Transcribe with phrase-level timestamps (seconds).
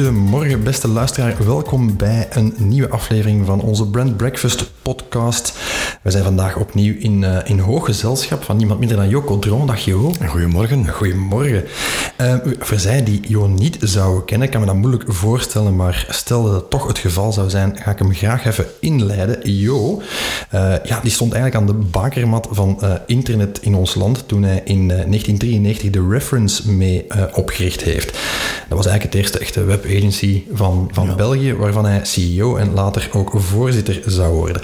[0.00, 1.46] Goedemorgen, beste luisteraar.
[1.46, 5.52] Welkom bij een nieuwe aflevering van onze Brand Breakfast podcast.
[6.02, 9.66] We zijn vandaag opnieuw in, uh, in hoog gezelschap van niemand minder dan Joko Droon.
[9.66, 10.12] Dag Jo.
[10.26, 10.88] Goedemorgen.
[10.88, 11.64] Goedemorgen.
[12.20, 16.42] Uh, voor zij die Jo niet zouden kennen, kan me dat moeilijk voorstellen, maar stel
[16.42, 19.52] dat het toch het geval zou zijn, ga ik hem graag even inleiden.
[19.52, 20.02] Jo,
[20.54, 24.62] uh, ja, die stond eigenlijk aan de bakermat van internet in ons land toen hij
[24.64, 28.18] in 1993 de Reference mee opgericht heeft.
[28.68, 32.72] Dat was eigenlijk het eerste echte web agency van, van België, waarvan hij CEO en
[32.72, 34.62] later ook voorzitter zou worden.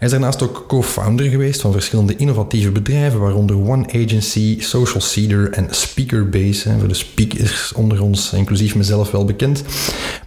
[0.00, 5.48] Hij is daarnaast ook co-founder geweest van verschillende innovatieve bedrijven, waaronder One Agency, Social Cedar
[5.50, 6.78] en Speakerbase.
[6.78, 9.62] Voor de speakers onder ons, inclusief mezelf, wel bekend.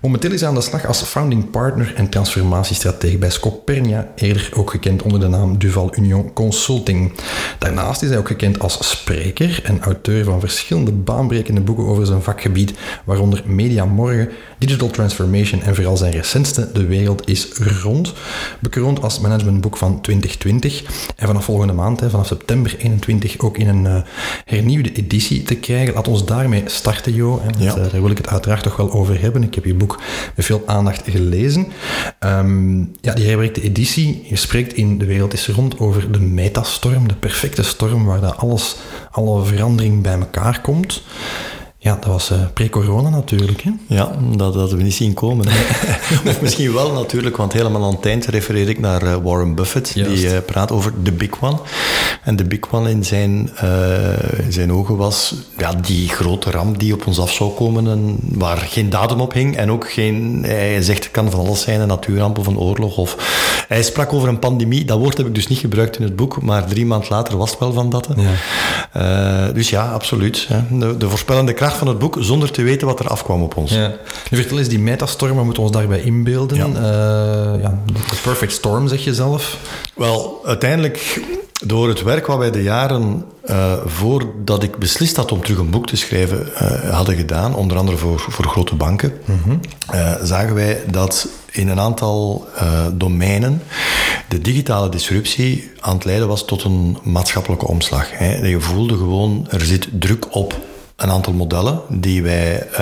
[0.02, 4.70] Momenteel is hij aan de slag als founding partner en transformatiestratege bij Scopernia, eerder ook
[4.70, 7.14] gekend onder de naam Duval Union Consulting.
[7.60, 12.22] Daarnaast is hij ook gekend als spreker en auteur van verschillende baanbrekende boeken over zijn
[12.22, 14.30] vakgebied, waaronder Media Morgen,
[14.60, 18.14] Digital Transformation en vooral zijn recentste De Wereld is Rond,
[18.60, 19.20] bekroond als
[19.64, 24.02] managementboek van 2020 en vanaf volgende maand, vanaf september 21, ook in een uh,
[24.46, 25.94] hernieuwde editie te krijgen.
[25.94, 27.42] Laat ons daarmee starten, Jo.
[27.46, 27.78] En ja.
[27.78, 29.44] uh, daar wil ik het uiteraard toch wel over hebben.
[29.44, 30.02] Ik heb je boek
[30.36, 31.68] met veel aandacht gelezen.
[32.20, 37.08] Um, ja, die herwerkte editie, je spreekt in De Wereld is Rond over de metastorm,
[37.08, 38.76] de perfecte storm waar dat alles,
[39.12, 41.04] alle verandering bij elkaar komt.
[41.84, 43.62] Ja, dat was uh, pre-corona natuurlijk.
[43.62, 43.72] Hè?
[43.88, 45.48] Ja, dat hadden we niet zien komen.
[46.30, 49.92] of misschien wel natuurlijk, want helemaal aan het eind refereer ik naar uh, Warren Buffett.
[49.94, 50.22] Juist.
[50.22, 51.58] Die uh, praat over The Big One.
[52.24, 53.50] En de Big One in zijn,
[54.50, 57.88] zijn ogen was ja, die grote ramp die op ons af zou komen.
[57.88, 59.58] En waar geen datum op hing.
[59.58, 62.98] En ook geen, hij zegt het kan van alles zijn, een natuurramp of een oorlog.
[62.98, 63.16] Of,
[63.68, 64.86] hij sprak over een pandemie.
[64.86, 66.42] Dat woord heb ik dus niet gebruikt in het boek.
[66.42, 68.08] Maar drie maanden later was het wel van dat.
[68.94, 69.52] Ja.
[69.52, 70.48] dus ja, absoluut.
[70.50, 70.78] Hè.
[70.78, 73.72] De, de voorspellende kracht van het boek zonder te weten wat er afkwam op ons.
[73.72, 73.94] Ja.
[74.30, 76.58] Nu vertel eens, die metastorm, we moeten ons daarbij inbeelden.
[76.58, 76.68] Ja.
[76.68, 79.58] Uh, ja, de perfect storm, zeg je zelf.
[79.96, 81.22] Wel, uiteindelijk
[81.66, 85.70] door het werk wat wij de jaren uh, voordat ik beslist had om terug een
[85.70, 89.60] boek te schrijven uh, hadden gedaan, onder andere voor, voor grote banken, mm -hmm.
[89.94, 92.48] uh, zagen wij dat in een aantal
[92.94, 93.62] domeinen
[94.28, 98.08] de digitale disruptie aan het leiden was tot een maatschappelijke omslag.
[98.12, 98.48] Hè.
[98.48, 100.56] Je voelde gewoon, er zit druk op
[101.04, 102.78] een aantal modellen die wij uh,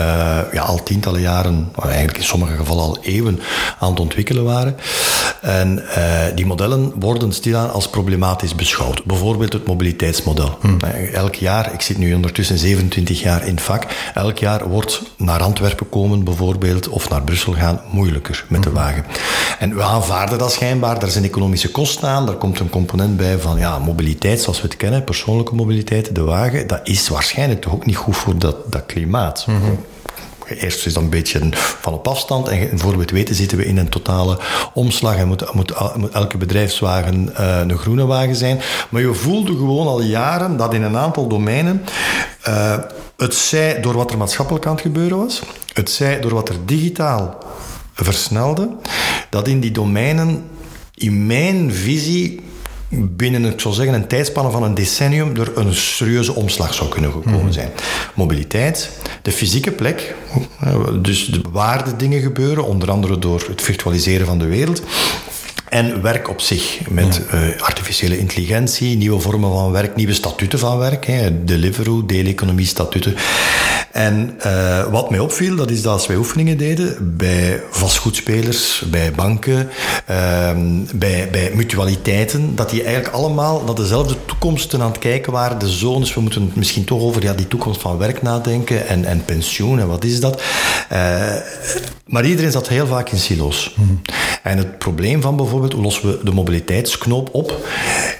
[0.51, 3.39] ja, al tientallen jaren, eigenlijk in sommige gevallen al eeuwen,
[3.79, 4.75] aan het ontwikkelen waren.
[5.41, 9.03] En uh, die modellen worden stilaan als problematisch beschouwd.
[9.03, 10.57] Bijvoorbeeld het mobiliteitsmodel.
[10.61, 10.79] Hmm.
[11.13, 15.41] Elk jaar, ik zit nu ondertussen 27 jaar in het vak, elk jaar wordt naar
[15.41, 18.77] Antwerpen komen bijvoorbeeld, of naar Brussel gaan, moeilijker met de hmm.
[18.77, 19.05] wagen.
[19.59, 23.37] En we aanvaarden dat schijnbaar, daar zijn economische kosten aan, daar komt een component bij
[23.37, 27.73] van ja, mobiliteit zoals we het kennen, persoonlijke mobiliteit, de wagen, dat is waarschijnlijk toch
[27.73, 29.45] ook niet goed voor dat, dat klimaat.
[30.59, 33.65] Eerst is dat een beetje van op afstand en voor we het weten zitten we
[33.65, 34.39] in een totale
[34.73, 35.71] omslag en moet,
[36.11, 38.59] elke bedrijfswagen uh, een groene wagen zijn.
[38.89, 41.85] Maar je voelde gewoon al jaren dat in een aantal domeinen
[42.47, 42.77] uh,
[43.17, 45.41] het zij door wat er maatschappelijk aan het gebeuren was,
[45.73, 47.37] het zij door wat er digitaal
[47.93, 48.69] versnelde,
[49.29, 50.43] dat in die domeinen
[50.95, 52.41] in mijn visie
[52.91, 57.11] binnen, ik zou zeggen, een tijdspanne van een decennium er een serieuze omslag zou kunnen
[57.11, 57.69] gekomen zijn.
[58.15, 58.89] Mobiliteit,
[59.21, 60.15] de fysieke plek,
[61.01, 64.81] dus de waar de dingen gebeuren, onder andere door het virtualiseren van de wereld.
[65.69, 67.43] En werk op zich, met ja.
[67.43, 73.15] uh, artificiële intelligentie, nieuwe vormen van werk, nieuwe statuten van werk, hè, Deliveroo, deeleconomie, statuten.
[73.91, 79.11] En uh, wat mij opviel, dat is dat als wij oefeningen deden bij vastgoedspelers, bij
[79.11, 79.69] banken,
[80.09, 80.49] uh,
[80.93, 85.59] bij, bij mutualiteiten, dat die eigenlijk allemaal naar dezelfde toekomsten aan het kijken waren.
[85.59, 89.25] De zones, we moeten misschien toch over ja, die toekomst van werk nadenken en, en
[89.25, 90.41] pensioen en wat is dat.
[90.91, 91.35] Uh,
[92.05, 93.75] maar iedereen zat heel vaak in silo's.
[93.77, 94.01] Mm.
[94.43, 97.67] En het probleem van bijvoorbeeld, hoe lossen we de mobiliteitsknoop op?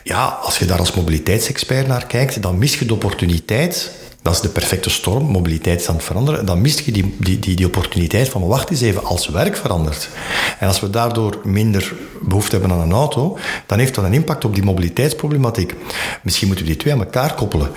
[0.04, 3.92] Ja, als je daar als mobiliteitsexpert naar kijkt, dan mis je de opportuniteit
[4.22, 6.46] Dat is de perfecte storm, mobiliteit is aan het veranderen.
[6.46, 10.10] Dan mist je die, die, die, die opportuniteit van, wacht eens even, als werk verandert.
[10.60, 14.46] En als we daardoor minder behoefte hebben aan een auto, dan heeft dat een impact
[14.46, 15.76] op die mobiliteitsproblematiek.
[16.24, 17.72] Misschien moeten we die twee aan elkaar koppelen.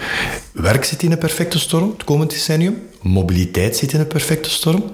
[0.52, 2.82] Werk zit in een perfecte storm, het komende decennium.
[3.02, 4.84] Mobiliteit zit in een perfecte storm.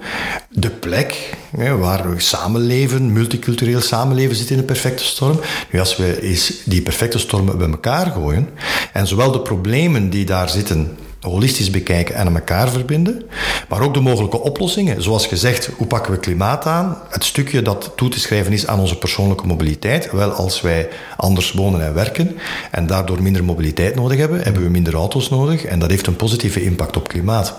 [0.49, 5.39] De plek hè, waar we samenleven, multicultureel samenleven, zit in een perfecte storm.
[5.71, 8.49] Nu, als we eens die perfecte stormen bij elkaar gooien,
[8.93, 13.21] en zowel de problemen die daar zitten holistisch bekijken en aan elkaar verbinden.
[13.69, 15.03] Maar ook de mogelijke oplossingen.
[15.03, 16.97] Zoals gezegd, hoe pakken we klimaat aan?
[17.09, 20.11] Het stukje dat toe te schrijven is aan onze persoonlijke mobiliteit.
[20.11, 22.37] Wel, als wij anders wonen en werken
[22.71, 25.65] en daardoor minder mobiliteit nodig hebben, hebben we minder auto's nodig.
[25.65, 27.55] En dat heeft een positieve impact op klimaat.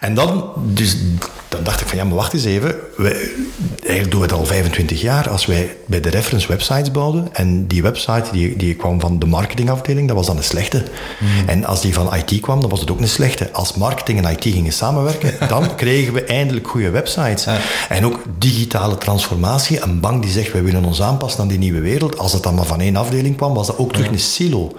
[0.00, 0.96] En dan, dus,
[1.48, 2.74] dan dacht ik van ja, maar wacht eens even.
[2.96, 3.16] Wij,
[3.80, 5.28] eigenlijk doen we het al 25 jaar.
[5.28, 9.26] Als wij bij de reference websites bouwden en die website die, die kwam van de
[9.26, 10.82] marketingafdeling, dat was dan een slechte.
[11.46, 13.52] En als die van IT kwam, dan was het ook een slechte.
[13.52, 17.46] Als marketing en IT gingen samenwerken, dan kregen we eindelijk goede websites.
[17.88, 19.82] En ook digitale transformatie.
[19.82, 22.18] Een bank die zegt, wij willen ons aanpassen aan die nieuwe wereld.
[22.18, 24.72] Als het dan maar van één afdeling kwam, was dat ook terug een silo.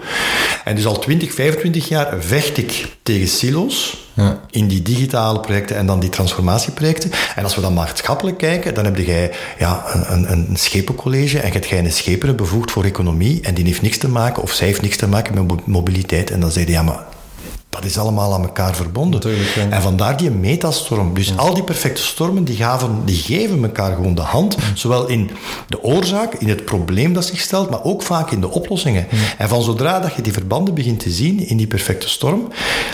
[0.64, 4.00] En dus al 20, 25 jaar vecht ik tegen silo's.
[4.14, 4.40] Ja.
[4.50, 7.10] In die digitale projecten en dan die transformatieprojecten.
[7.34, 11.68] En als we dan maatschappelijk kijken, dan heb jij ja, een, een, schepencollege en hebt
[11.68, 14.82] jij een schepenen bevoegd voor economie en die heeft niks te maken, of zij heeft
[14.82, 16.30] niks te maken met mobiliteit.
[16.30, 17.04] En dan zei je, ja, maar
[17.72, 19.20] dat is allemaal aan elkaar verbonden.
[19.70, 21.14] En vandaar die metastorm.
[21.14, 24.56] Dus al die perfecte stormen, die, gaven, die geven elkaar gewoon de hand.
[24.74, 25.30] Zowel in
[25.68, 29.06] de oorzaak, in het probleem dat zich stelt, maar ook vaak in de oplossingen.
[29.38, 32.48] En van zodra dat je die verbanden begint te zien in die perfecte storm,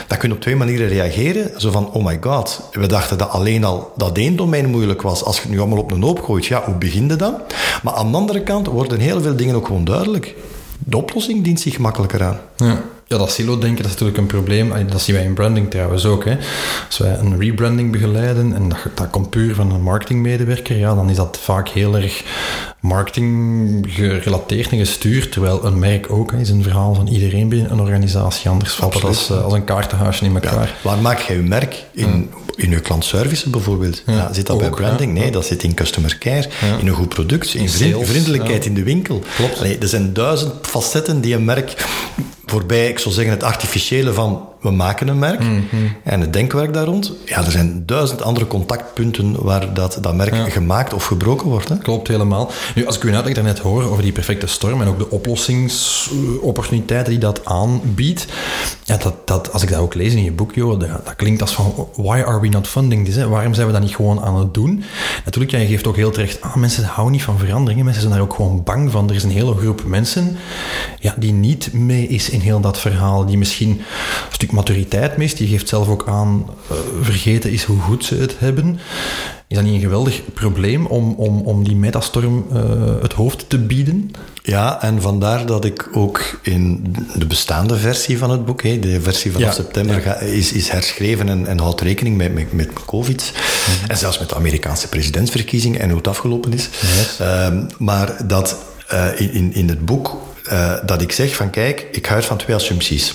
[0.06, 1.60] dan kun je op twee manieren reageren.
[1.60, 5.24] Zo van, oh my god, we dachten dat alleen al dat één domein moeilijk was.
[5.24, 7.34] Als je het nu allemaal op een hoop gooit, ja, hoe begin je dan?
[7.82, 10.34] Maar aan de andere kant worden heel veel dingen ook gewoon duidelijk.
[10.78, 12.40] De oplossing dient zich makkelijker aan.
[12.56, 12.82] Ja.
[13.08, 14.72] Ja, dat silo-denken dat is natuurlijk een probleem.
[14.90, 16.24] Dat zien wij in branding trouwens ook.
[16.24, 16.36] Hè.
[16.86, 21.10] Als wij een rebranding begeleiden en dat, dat komt puur van een marketingmedewerker, ja, dan
[21.10, 22.24] is dat vaak heel erg
[22.80, 25.32] marketing gerelateerd en gestuurd.
[25.32, 28.50] Terwijl een merk ook hè, is een verhaal van iedereen binnen een organisatie.
[28.50, 30.74] Anders valt dat als, als een kaartenhuisje in elkaar.
[30.82, 31.84] waar maak je je merk?
[31.92, 34.02] In, in je klantservice bijvoorbeeld.
[34.06, 35.12] Ja, zit dat bij branding?
[35.12, 36.48] Nee, dat zit in customer care,
[36.80, 39.22] in een goed product, in, vriendelijkheid in de winkel.
[39.36, 39.82] Klopt.
[39.82, 41.86] er zijn duizend facetten die een merk
[42.50, 45.56] voorbij, ik zou zeggen, het artificiële van we maken een merk mhm.
[46.04, 47.12] en het denkwerk daar rond.
[47.24, 51.68] Ja, er zijn duizend andere contactpunten waar dat, dat merk gemaakt of gebroken wordt.
[51.68, 51.78] Hè?
[51.78, 52.50] Klopt helemaal.
[52.74, 57.12] Nu, als ik u net daarnet hoor over die perfecte storm en ook de oplossingsopportuniteiten
[57.12, 58.26] die dat aanbiedt,
[58.84, 61.40] ja, dat, dat, als ik dat ook lees in je boek, joh, dat, dat klinkt
[61.40, 63.16] als van why are we not funding this?
[63.16, 63.28] Hè?
[63.28, 64.84] Waarom zijn we dat niet gewoon aan het doen?
[65.24, 68.14] Natuurlijk, ja, je geeft ook heel terecht aan, mensen houden niet van veranderingen, mensen zijn
[68.14, 69.08] daar ook gewoon bang van.
[69.08, 70.36] Er is een hele groep mensen
[70.98, 73.84] ja, die niet mee is in heel dat verhaal, die misschien een
[74.30, 75.36] stuk maturiteit mist.
[75.36, 78.80] Die geeft zelf ook aan, uh, vergeten is hoe goed ze het hebben.
[79.48, 82.62] Is dat niet een geweldig probleem om, om, om die metastorm uh,
[83.02, 84.10] het hoofd te bieden?
[84.42, 89.00] Ja, en vandaar dat ik ook in de bestaande versie van het boek, hè, de
[89.00, 93.32] versie van september, ga, is, is herschreven en, en houdt rekening met, met, met COVID.
[93.32, 93.90] Mhm.
[93.90, 96.68] En zelfs met de Amerikaanse presidentsverkiezingen en hoe het afgelopen is.
[97.20, 97.48] Uh,
[97.78, 98.56] maar dat
[98.92, 100.16] uh, in, in het boek
[100.52, 103.12] uh, dat ik zeg van kijk, ik houd van twee assumpties.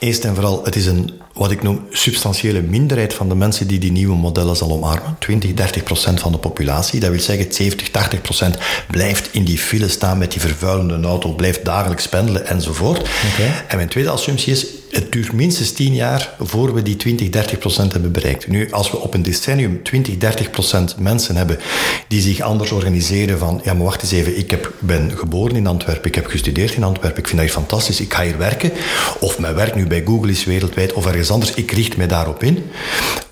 [0.00, 3.78] Eerst en vooral, het is een, wat ik noem, substantiële minderheid van de mensen die
[3.78, 5.16] die nieuwe modellen zal omarmen.
[5.18, 7.00] 20, 30 procent van de populatie.
[7.00, 8.58] Dat wil zeggen, 70, 80 procent
[8.90, 12.98] blijft in die file staan met die vervuilende auto, blijft dagelijks pendelen enzovoort.
[12.98, 13.64] Okay.
[13.68, 17.58] En mijn tweede assumptie is, het duurt minstens 10 jaar voor we die 20, 30
[17.58, 18.46] procent hebben bereikt.
[18.46, 21.58] Nu, als we op een decennium 20, 30 procent mensen hebben
[22.08, 25.66] die zich anders organiseren van, ja, maar wacht eens even, ik heb, ben geboren in
[25.66, 28.72] Antwerpen, ik heb gestudeerd in Antwerpen, ik vind dat hier fantastisch, ik ga hier werken,
[29.20, 32.42] of mijn werk nu bij Google is wereldwijd, of ergens anders, ik richt mij daarop
[32.42, 32.70] in.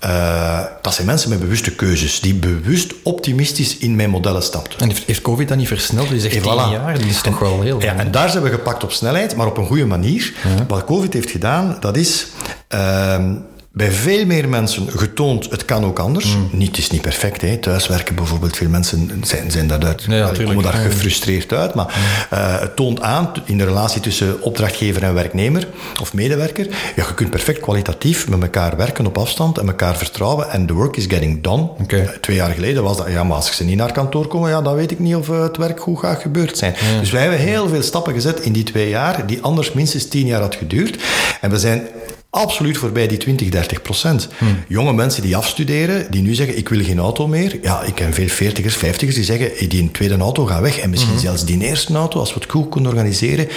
[0.05, 4.79] Uh, dat zijn mensen met bewuste keuzes, die bewust optimistisch in mijn modellen stapten.
[4.79, 6.09] En heeft, COVID dat niet versneld?
[6.09, 7.81] Je zegt 10 jaar, die is toch wel heel...
[7.81, 10.33] Ja, en daar zijn we gepakt op snelheid, maar op een goede manier.
[10.67, 12.27] Wat COVID heeft gedaan, dat is
[12.73, 13.25] uh,
[13.71, 16.35] bij veel meer mensen getoond, het kan ook anders.
[16.35, 16.49] Mm.
[16.51, 17.41] Niet, het is niet perfect.
[17.41, 17.57] Hè.
[17.57, 21.73] Thuiswerken bijvoorbeeld, veel mensen zijn, zijn daaruit, ja, komen daar gefrustreerd uit.
[21.73, 21.87] Maar
[22.33, 25.67] uh, het toont aan, in de relatie tussen opdrachtgever en werknemer
[26.01, 30.49] of medewerker, ja, je kunt perfect kwalitatief met elkaar werken op afstand en elkaar vertrouwen.
[30.49, 31.69] En the work is getting done.
[31.81, 32.01] Okay.
[32.01, 34.61] Uh, twee jaar geleden was dat, ja, maar als ze niet naar kantoor komen, ja,
[34.61, 36.75] dan weet ik niet of uh, het werk goed gaat gebeurd zijn.
[36.99, 40.25] Dus wij hebben heel veel stappen gezet in die twee jaar, die anders minstens tien
[40.25, 41.03] jaar had geduurd.
[41.41, 41.87] En we zijn
[42.29, 44.27] absoluut voorbij die 20, 30 procent.
[44.37, 44.63] Hmm.
[44.67, 47.59] Jonge mensen die afstuderen, die nu zeggen, ik wil geen auto meer.
[47.61, 50.77] Ja, ik ken veel veertigers, vijftigers die zeggen, die een tweede auto gaat weg.
[50.77, 51.21] En misschien hmm.
[51.21, 53.47] zelfs die eerste auto, als we het goed kunnen organiseren.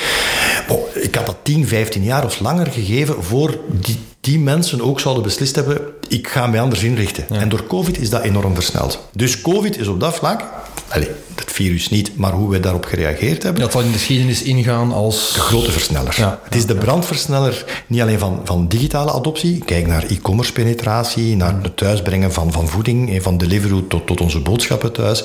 [0.95, 5.23] ik had dat 10, 15 jaar of langer gegeven voor die die mensen ook zouden
[5.23, 7.25] beslist hebben, ik ga mij anders inrichten.
[7.29, 8.99] En door COVID is dat enorm versneld.
[9.13, 10.45] Dus COVID is op dat vlak,
[10.89, 13.63] allez, het virus niet, maar hoe wij daarop gereageerd hebben.
[13.63, 15.33] Dat zal in de geschiedenis ingaan als...
[15.33, 16.15] De grote versneller.
[16.17, 21.37] Ja, het is de brandversneller niet alleen van, van digitale adoptie, kijk naar e-commerce penetratie,
[21.37, 25.25] naar het thuisbrengen van, van voeding, van Deliveroo tot, tot onze boodschappen thuis,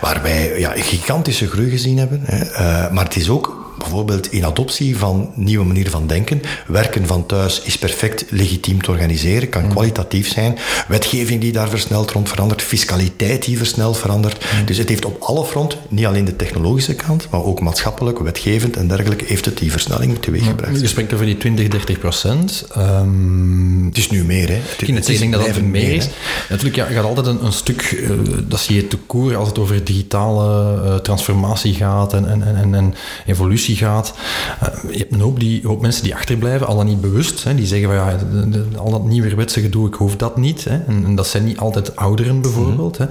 [0.00, 2.20] waar wij ja, gigantische groei gezien hebben.
[2.24, 2.44] Hè.
[2.44, 6.42] Uh, maar het is ook bijvoorbeeld in adoptie van nieuwe manieren van denken.
[6.66, 10.58] Werken van thuis is perfect legitiem te organiseren, kan kwalitatief zijn.
[10.88, 14.44] Wetgeving die daar versneld rond verandert, fiscaliteit die versneld verandert.
[14.64, 18.76] Dus het heeft op alle fronten, niet alleen de technologische kant, maar ook maatschappelijk, wetgevend
[18.76, 20.80] en dergelijke, heeft het die versnelling teweeggebracht.
[20.80, 22.66] Je spreekt over die 20, 30 procent.
[22.76, 24.54] Um, het is nu meer, hè?
[24.54, 26.08] Het, het is, ik denk dat het meer is.
[26.48, 28.10] Natuurlijk, ja, je gaat altijd een, een stuk, uh,
[28.48, 32.74] dat zie je te koer als het over digitale uh, transformatie gaat en, en, en,
[32.74, 32.94] en
[33.26, 34.14] evolutie gaat.
[34.62, 37.44] Uh, je hebt een hoop, die, hoop mensen die achterblijven, al dan niet bewust.
[37.44, 40.64] Hè, die zeggen van ja, de, de, al dat nieuwerwetse gedoe, ik hoef dat niet.
[40.64, 40.76] Hè.
[40.86, 42.98] En, en, dat zijn niet altijd ouderen bijvoorbeeld.
[42.98, 43.06] Mm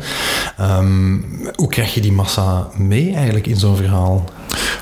[0.56, 0.66] -hmm.
[0.66, 0.78] hè.
[0.78, 4.26] Um, hoe krijg je die massa mee eigenlijk in zo'n verhaal?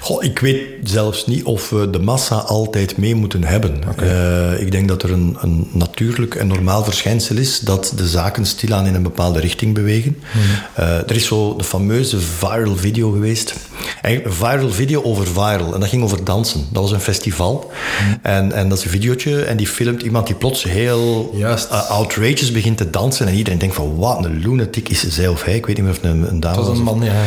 [0.05, 3.81] Goh, ik weet zelfs niet of we de massa altijd mee moeten hebben.
[3.89, 4.07] Okay.
[4.07, 8.45] Uh, ik denk dat er een, een, natuurlijk en normaal verschijnsel is dat de zaken
[8.45, 10.17] stilaan in een bepaalde richting bewegen.
[10.33, 10.41] Mm.
[10.79, 13.55] Uh, er is zo de fameuze viral video geweest.
[14.01, 15.64] Eigenlijk een viral video over viral.
[15.73, 16.67] En dat ging over dansen.
[16.69, 17.71] Dat was een festival.
[18.07, 18.19] Mm.
[18.21, 19.43] En, en dat is een videootje.
[19.43, 23.27] En die filmt iemand die plots heel uh, outrageous begint te dansen.
[23.27, 25.55] En iedereen denkt van, wat een lunatic is zij of hij.
[25.55, 26.77] Ik weet niet meer of het een, een dame was.
[26.77, 27.21] een man, ja, ja.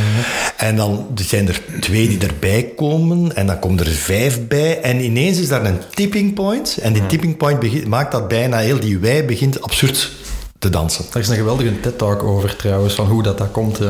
[0.56, 3.36] En dan zijn er twee die erbij komen.
[3.36, 4.80] En dan komen er vijf bij.
[4.80, 6.78] En ineens is daar een tipping point.
[6.82, 10.10] En die tipping point begint, maakt dat bijna heel die wij begint absurd
[10.58, 11.04] te dansen.
[11.12, 13.78] Er is een geweldige TED-talk over trouwens, van hoe dat, dat komt.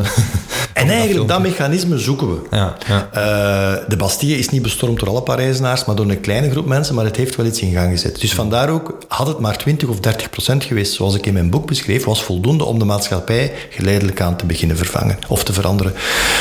[0.78, 2.40] Uh, en eigenlijk dat mechanisme zoeken we.
[2.50, 3.08] Ja, ja.
[3.14, 6.94] Uh, de Bastille is niet bestormd door alle Parijzenaars, maar door een kleine groep mensen,
[6.94, 8.20] maar het heeft wel iets in gang gezet.
[8.20, 11.50] Dus vandaar ook, had het maar 20 of 30 procent geweest, zoals ik in mijn
[11.50, 15.92] boek beschreef, was voldoende om de maatschappij geleidelijk aan te beginnen vervangen of te veranderen.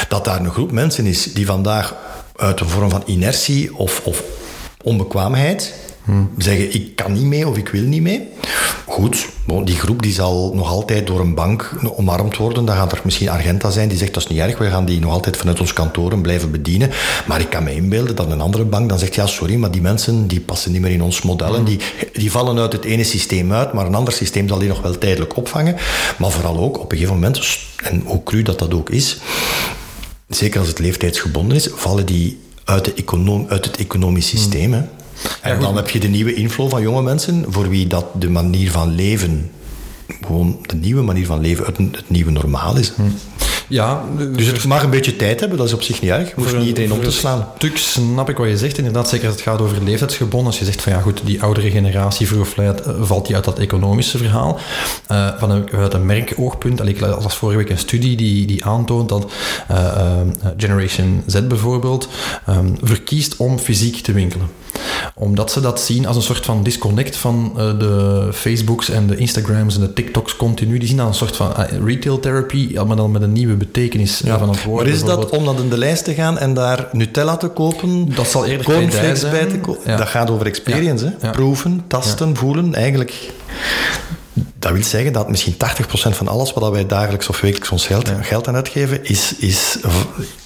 [0.09, 1.95] Dat daar een groep mensen is die vandaag
[2.35, 4.23] uit een vorm van inertie of, of
[4.83, 5.73] onbekwaamheid
[6.37, 8.27] Zeggen, ik kan niet mee of ik wil niet mee.
[8.85, 9.27] Goed,
[9.63, 12.65] die groep die zal nog altijd door een bank omarmd worden.
[12.65, 14.99] Dan gaat er misschien Argenta zijn die zegt, dat is niet erg, we gaan die
[14.99, 16.89] nog altijd vanuit ons kantoren blijven bedienen.
[17.27, 19.81] Maar ik kan me inbeelden dat een andere bank dan zegt, ja sorry, maar die
[19.81, 21.55] mensen die passen niet meer in ons model.
[21.55, 21.79] En die,
[22.13, 24.97] die vallen uit het ene systeem uit, maar een ander systeem zal die nog wel
[24.97, 25.75] tijdelijk opvangen.
[26.17, 29.17] Maar vooral ook, op een gegeven moment, en hoe cru dat dat ook is,
[30.27, 34.89] zeker als het leeftijdsgebonden is, vallen die uit, de econom, uit het economisch systeem.
[35.41, 38.29] En ja, dan heb je de nieuwe inflow van jonge mensen, voor wie dat de
[38.29, 39.51] manier van leven,
[40.25, 42.91] gewoon de nieuwe manier van leven, het, het nieuwe normaal is.
[42.95, 43.01] Hm.
[43.69, 44.03] Ja,
[44.35, 46.27] dus het mag een beetje tijd hebben, dat is op zich niet erg.
[46.27, 47.39] Je hoeft niet iedereen om te slaan.
[47.39, 50.47] Een stuk snap ik wat je zegt, inderdaad, zeker als het gaat over leeftijdsgebonden.
[50.47, 53.43] Als je zegt van ja goed, die oudere generatie, vroeg of laat, valt die uit
[53.43, 54.59] dat economische verhaal.
[55.11, 59.31] Uh, vanuit een merkoogpunt, ik las vorige week een studie die, die aantoont dat
[59.71, 60.21] uh,
[60.57, 62.07] Generation Z bijvoorbeeld
[62.49, 64.47] um, verkiest om fysiek te winkelen
[65.13, 69.15] omdat ze dat zien als een soort van disconnect van uh, de Facebooks en de
[69.15, 70.77] Instagrams en de TikToks continu.
[70.77, 74.21] Die zien dat een soort van uh, retail therapy, maar dan met een nieuwe betekenis
[74.23, 74.37] ja.
[74.37, 74.83] van het woord.
[74.83, 78.15] Maar is dat om dan in de lijst te gaan en daar Nutella te kopen?
[78.15, 79.91] Dat zal eerder cornflakes bij te kopen?
[79.91, 79.97] Ja.
[79.97, 81.29] Dat gaat over experience, hè?
[81.29, 82.73] Proeven, tasten, voelen.
[82.73, 83.31] Eigenlijk
[84.59, 85.57] dat wil zeggen dat misschien 80%
[86.09, 88.21] van alles wat wij dagelijks of wekelijks ons geld, ja.
[88.21, 89.77] geld aan uitgeven, is, is,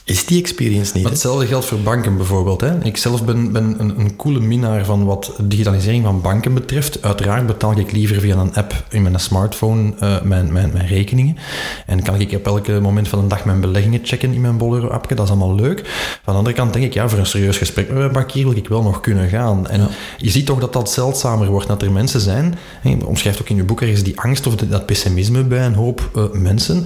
[0.03, 1.03] is die experience niet.
[1.03, 2.61] Maar hetzelfde geldt voor banken bijvoorbeeld.
[2.61, 2.83] Hè.
[2.83, 7.01] Ik zelf ben, ben een, een coole minnaar van wat digitalisering van banken betreft.
[7.01, 11.37] Uiteraard betaal ik liever via een app in mijn smartphone uh, mijn, mijn, mijn rekeningen.
[11.85, 15.15] En kan ik op elke moment van de dag mijn beleggingen checken in mijn Bolero-appje.
[15.15, 15.79] Dat is allemaal leuk.
[16.23, 18.57] Van de andere kant denk ik, ja, voor een serieus gesprek met mijn bankier wil
[18.57, 19.67] ik wel nog kunnen gaan.
[19.67, 19.89] En ja.
[20.17, 23.55] je ziet toch dat dat zeldzamer wordt, dat er mensen zijn, je omschrijft ook in
[23.55, 26.77] je boek ergens die angst of dat pessimisme bij een hoop uh, mensen.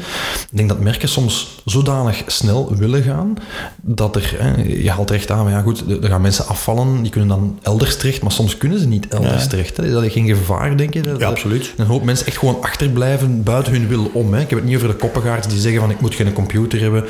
[0.51, 3.37] Ik denk dat merken soms zodanig snel willen gaan,
[3.81, 7.11] dat er, hè, je haalt recht aan, maar ja goed, er gaan mensen afvallen, die
[7.11, 9.49] kunnen dan elders terecht, maar soms kunnen ze niet elders ja.
[9.49, 9.77] terecht.
[9.77, 9.85] Hè.
[9.85, 11.01] Is dat geen gevaar, denk je?
[11.01, 11.73] Dat, ja, absoluut.
[11.77, 14.33] Een hoop mensen echt gewoon achterblijven buiten hun wil om.
[14.33, 14.41] Hè.
[14.41, 17.05] Ik heb het niet over de koppengaards die zeggen van ik moet geen computer hebben.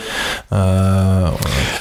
[0.53, 1.31] Uh,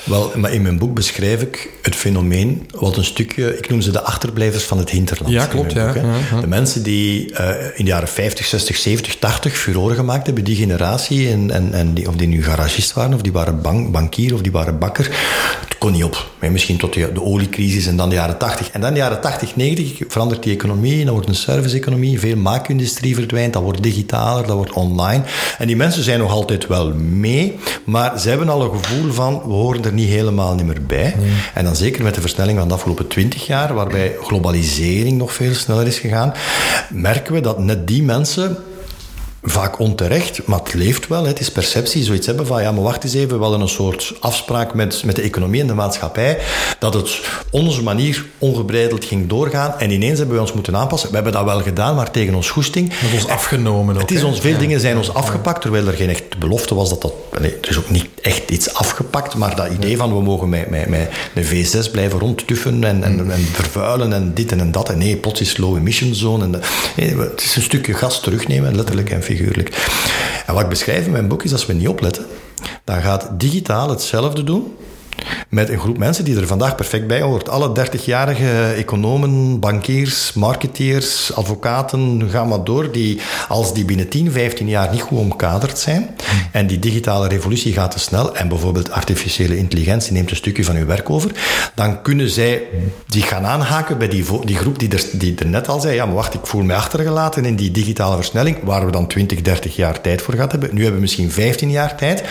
[0.05, 3.91] Wel, maar in mijn boek beschrijf ik het fenomeen wat een stukje, ik noem ze
[3.91, 5.33] de achterblijvers van het hinterland.
[5.33, 5.73] Ja, klopt.
[5.73, 5.93] Ja,
[6.41, 10.57] De mensen die uh, in de jaren 50, 60, 70, 80 furoren gemaakt hebben, die
[10.57, 14.35] generatie, en, en, en die, of die nu garagist waren, of die waren bank, bankier,
[14.35, 15.11] of die waren bakker.
[15.85, 16.31] Kon niet op.
[16.51, 18.71] Misschien tot de, de oliecrisis en dan de jaren 80.
[18.71, 21.05] En dan de jaren 80, 90 verandert die economie.
[21.05, 22.21] Dan wordt een service-economie.
[22.21, 23.53] Veel maakindustrie verdwijnt.
[23.53, 25.23] Dat wordt digitaler, dat wordt online.
[25.59, 27.59] En die mensen zijn nog altijd wel mee.
[27.85, 31.15] Maar ze hebben al een gevoel van, we horen er niet helemaal niet meer bij.
[31.55, 35.55] En dan zeker met de versnelling van de afgelopen 20 jaar, waarbij globalisering nog veel
[35.55, 36.33] sneller is gegaan,
[36.91, 38.57] merken we dat net die mensen
[39.45, 41.25] vaak onterecht, maar het leeft wel.
[41.25, 44.15] Het is perceptie, zoiets hebben van, ja, maar wacht eens even, we hadden een soort
[44.21, 46.39] afspraak met, met de economie en de maatschappij,
[46.79, 47.21] dat het
[47.51, 51.09] onze manier ongebreideld ging doorgaan en ineens hebben we ons moeten aanpassen.
[51.09, 52.89] We hebben dat wel gedaan, maar tegen ons goesting.
[52.89, 55.95] Dat is ons afgenomen ook, Het is ons, veel dingen zijn ons afgepakt, terwijl er
[55.95, 57.13] geen echt belofte was dat dat...
[57.41, 60.71] Nee, er is ook niet echt iets afgepakt, maar dat idee van we mogen met,
[60.71, 64.89] met, met een V6 blijven rondtuffen en, en, en, vervuilen en dit en dat.
[64.89, 66.45] En nee, plots is low emission zone.
[66.45, 66.61] En
[66.97, 69.23] nee, het is een stukje gas terugnemen, letterlijk en
[70.47, 72.27] En wat ik beschrijf in mijn boek is, als we niet opletten,
[72.85, 74.77] dan gaat digitaal hetzelfde doen
[75.49, 77.49] met een groep mensen die er vandaag perfect bij hoort.
[77.49, 84.69] Alle 30-jarige economen, bankiers, marketeers, advocaten, ga maar door, die als die binnen 10, 15
[84.69, 86.17] jaar niet goed omkaderd zijn
[86.53, 90.77] en die digitale revolutie gaat te snel en bijvoorbeeld artificiële intelligentie neemt een stukje van
[90.77, 91.31] hun werk over,
[91.75, 92.63] dan kunnen zij
[93.07, 96.07] die gaan aanhaken bij die, die groep die er, die er net al zei, ja
[96.07, 99.77] maar wacht, ik voel mij achtergelaten in die digitale versnelling, waar we dan 20, 30
[99.77, 100.71] jaar tijd voor gehad hebben.
[100.73, 102.25] Nu hebben we misschien 15 jaar tijd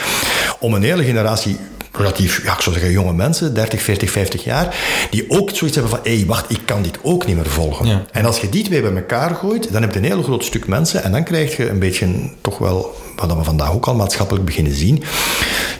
[0.59, 1.57] om een hele generatie
[1.97, 4.75] relatief, ja, ik zou zeggen, jonge mensen, 30, 40, 50 jaar,
[5.09, 7.87] die ook zoiets hebben van, hé, hey, wacht, ik kan dit ook niet meer volgen.
[7.87, 8.05] Ja.
[8.11, 10.67] En als je die twee bij elkaar gooit, dan heb je een heel groot stuk
[10.67, 14.45] mensen en dan krijg je een beetje, toch wel, wat we vandaag ook al maatschappelijk
[14.45, 15.03] beginnen zien,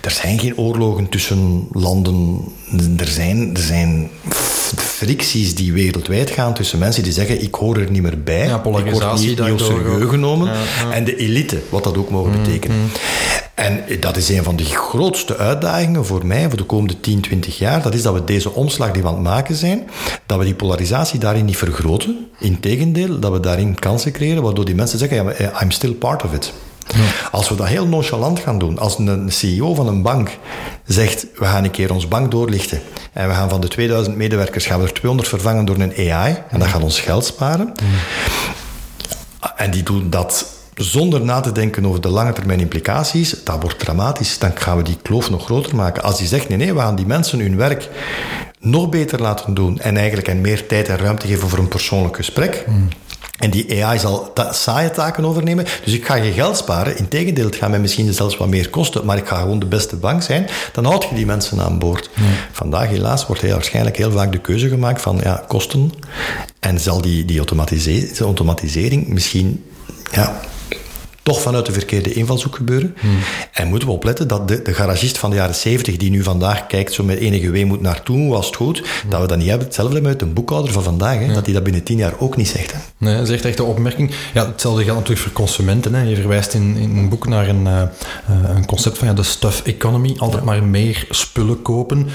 [0.01, 2.39] er zijn geen oorlogen tussen landen,
[2.97, 4.09] er zijn, er zijn
[4.75, 8.55] fricties die wereldwijd gaan tussen mensen die zeggen, ik hoor er niet meer bij, ja,
[8.57, 10.91] ik word niet, niet serieus genomen, ja.
[10.91, 12.77] en de elite, wat dat ook mogen mm, betekenen.
[12.77, 12.89] Mm.
[13.53, 17.57] En dat is een van de grootste uitdagingen voor mij voor de komende 10, 20
[17.57, 17.81] jaar.
[17.81, 19.89] Dat is dat we deze omslag die we aan het maken zijn,
[20.25, 22.27] dat we die polarisatie daarin niet vergroten.
[22.39, 26.33] Integendeel, dat we daarin kansen creëren, waardoor die mensen zeggen, ja, I'm still part of
[26.33, 26.53] it.
[26.87, 27.29] Ja.
[27.31, 30.37] Als we dat heel nonchalant gaan doen, als een CEO van een bank
[30.85, 32.81] zegt, we gaan een keer ons bank doorlichten
[33.13, 36.37] en we gaan van de 2000 medewerkers gaan we er 200 vervangen door een AI
[36.49, 37.73] en dat gaat ons geld sparen.
[39.55, 43.79] En die doen dat zonder na te denken over de lange termijn implicaties, dat wordt
[43.79, 44.39] dramatisch.
[44.39, 46.03] Dan gaan we die kloof nog groter maken.
[46.03, 47.89] Als die zegt, nee, nee, we gaan die mensen hun werk
[48.59, 52.15] nog beter laten doen en eigenlijk en meer tijd en ruimte geven voor een persoonlijk
[52.15, 52.65] gesprek.
[52.67, 52.87] Mm.
[53.39, 55.65] En die AI zal ta saaie taken overnemen.
[55.83, 56.97] Dus ik ga je geld sparen.
[56.97, 59.95] Integendeel, het gaat mij misschien zelfs wat meer kosten, maar ik ga gewoon de beste
[59.95, 60.47] bank zijn.
[60.73, 62.09] Dan houd je die mensen aan boord.
[62.15, 62.25] Mm.
[62.51, 65.91] Vandaag helaas wordt heel waarschijnlijk heel vaak de keuze gemaakt van ja, kosten.
[66.59, 67.41] En zal die, die
[68.19, 69.63] automatisering misschien
[70.11, 70.39] ja,
[71.23, 72.95] toch vanuit de verkeerde invalshoek gebeuren.
[72.99, 73.17] Hmm.
[73.51, 76.67] En moeten we opletten dat de, de, garagist van de jaren 70, die nu vandaag
[76.67, 79.09] kijkt zo met enige weemoed naar toen, was het goed, hmm.
[79.09, 79.67] dat we dat niet hebben.
[79.67, 82.47] Hetzelfde met een boekhouder van vandaag, hè, dat hij dat binnen tien jaar ook niet
[82.47, 82.71] zegt.
[82.71, 82.77] Hè.
[82.97, 84.11] Nee, dat is echt, echt een opmerking.
[84.33, 85.93] Ja, hetzelfde geldt natuurlijk voor consumenten.
[85.93, 86.01] Hè.
[86.01, 87.81] Je verwijst in, in een boek naar een, uh,
[88.55, 90.15] een concept van ja, de stuff economy.
[90.17, 92.07] Altijd maar meer spullen kopen.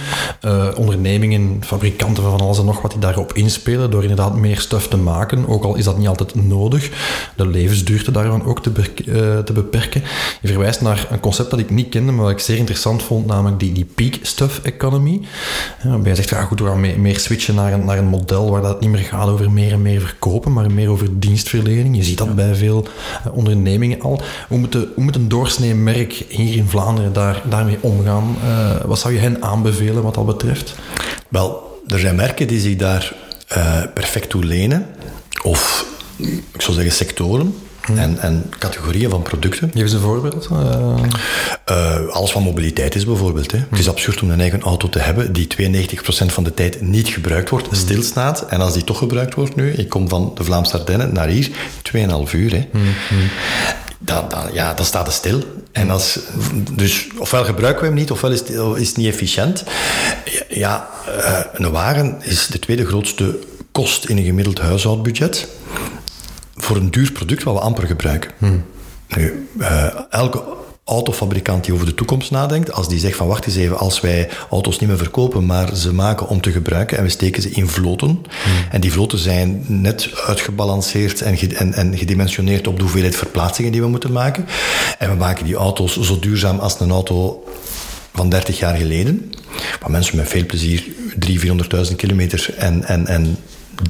[0.45, 4.89] Uh, ondernemingen, fabrikanten van alles en nog wat die daarop inspelen door inderdaad meer stuff
[4.89, 5.49] te maken.
[5.49, 6.91] Ook al is dat niet altijd nodig.
[7.37, 8.98] De levensduurte daarvan ook te uh,
[9.45, 10.03] te beperken.
[10.41, 13.27] Je verwijst naar een concept dat ik niet kende, maar wat ik zeer interessant vond,
[13.27, 15.21] namelijk die, die peak stuff economy.
[15.79, 18.07] Uh, waarbij je zegt, ja goed, we gaan meer, meer switchen naar een, naar een
[18.07, 21.97] model waar dat niet meer gaat over meer en meer verkopen, maar meer over dienstverlening.
[21.97, 22.87] Je ziet dat bij veel
[23.27, 24.21] uh, ondernemingen al.
[24.49, 28.37] Hoe moet, de, hoe moet een doorsnee merk hier in Vlaanderen daar, daarmee omgaan?
[28.85, 30.75] wat zou je hen aanbevelen wat dat betreft?
[31.29, 33.15] Wel, er zijn merken die zich daar
[33.95, 34.87] perfect toe lenen.
[35.43, 35.87] Of,
[36.53, 37.55] ik zou zeggen, sectoren.
[37.97, 39.71] En, en, categorieën van producten.
[39.73, 40.49] Geef eens een voorbeeld.
[40.53, 40.95] Uh...
[41.71, 43.53] Uh, alles wat mobiliteit is bijvoorbeeld.
[43.53, 43.59] Hè.
[43.71, 47.09] Het is absurd om een eigen auto te hebben die 92% van de tijd niet
[47.09, 48.47] gebruikt wordt, stilstaat.
[48.49, 51.51] En als die toch gebruikt wordt nu, ik kom van de Vlaamse Ardennen naar hier,
[52.29, 52.53] 2,5 uur.
[52.53, 52.69] Hè.
[53.99, 55.43] Dat, dat, ja, dat staat er stil.
[55.73, 56.19] En als,
[56.73, 59.65] dus ofwel gebruiken we hem niet, ofwel is het, is het niet efficiënt.
[60.49, 63.39] Ja, uh, een wagen is de tweede grootste
[63.73, 65.49] kost in een gemiddeld huishoudbudget
[66.59, 68.31] voor een duur product wat we amper gebruiken.
[68.39, 68.65] Hmm.
[69.17, 70.43] Nu, uh, elke
[70.85, 74.29] autofabrikant die over de toekomst nadenkt, als die zegt van wacht eens even, als wij
[74.51, 77.69] auto's niet meer verkopen, maar ze maken om te gebruiken en we steken ze in
[77.69, 78.53] vloten, hmm.
[78.71, 83.81] en die vloten zijn net uitgebalanceerd en, en, en gedimensioneerd op de hoeveelheid verplaatsingen die
[83.81, 84.47] we moeten maken,
[84.99, 87.45] en we maken die auto's zo duurzaam als een auto
[88.13, 89.33] van 30 jaar geleden,
[89.81, 90.85] waar mensen met veel plezier
[91.27, 93.39] 300.000, 400.000 kilometer en, en, en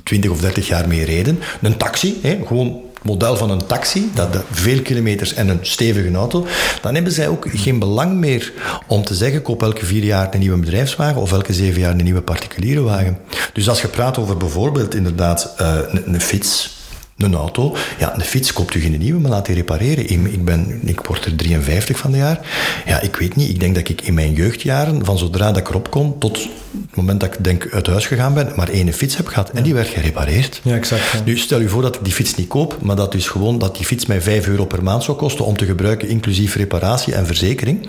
[0.02, 1.38] 20 of 30 jaar mee reden.
[1.62, 6.14] Een taxi, hè, gewoon model van een taxi, dat de veel kilometers en een stevige
[6.14, 6.46] auto,
[6.82, 8.52] dan hebben zij ook geen belang meer
[8.86, 12.04] om te zeggen, koop elke vier jaar een nieuwe bedrijfswagen of elke zeven jaar een
[12.04, 13.18] nieuwe particuliere wagen.
[13.52, 16.77] Dus als je praat over bijvoorbeeld inderdaad een, een fiets,
[17.18, 17.76] een auto.
[17.98, 20.10] Ja, een fiets koopt u geen nieuwe, maar laat die repareren.
[20.10, 22.40] Ik, ben, ik word er 53 van de jaar.
[22.86, 23.48] Ja, ik weet niet.
[23.48, 26.36] Ik denk dat ik in mijn jeugdjaren, van zodra dat ik erop kom, tot
[26.70, 29.50] het moment dat ik denk uit huis gegaan ben, maar één fiets heb gehad.
[29.50, 30.60] En die werd gerepareerd.
[30.64, 31.24] Ja, exact.
[31.24, 33.76] Nu, stel u voor dat ik die fiets niet koop, maar dat dus gewoon dat
[33.76, 37.26] die fiets mij 5 euro per maand zou kosten om te gebruiken, inclusief reparatie en
[37.26, 37.88] verzekering.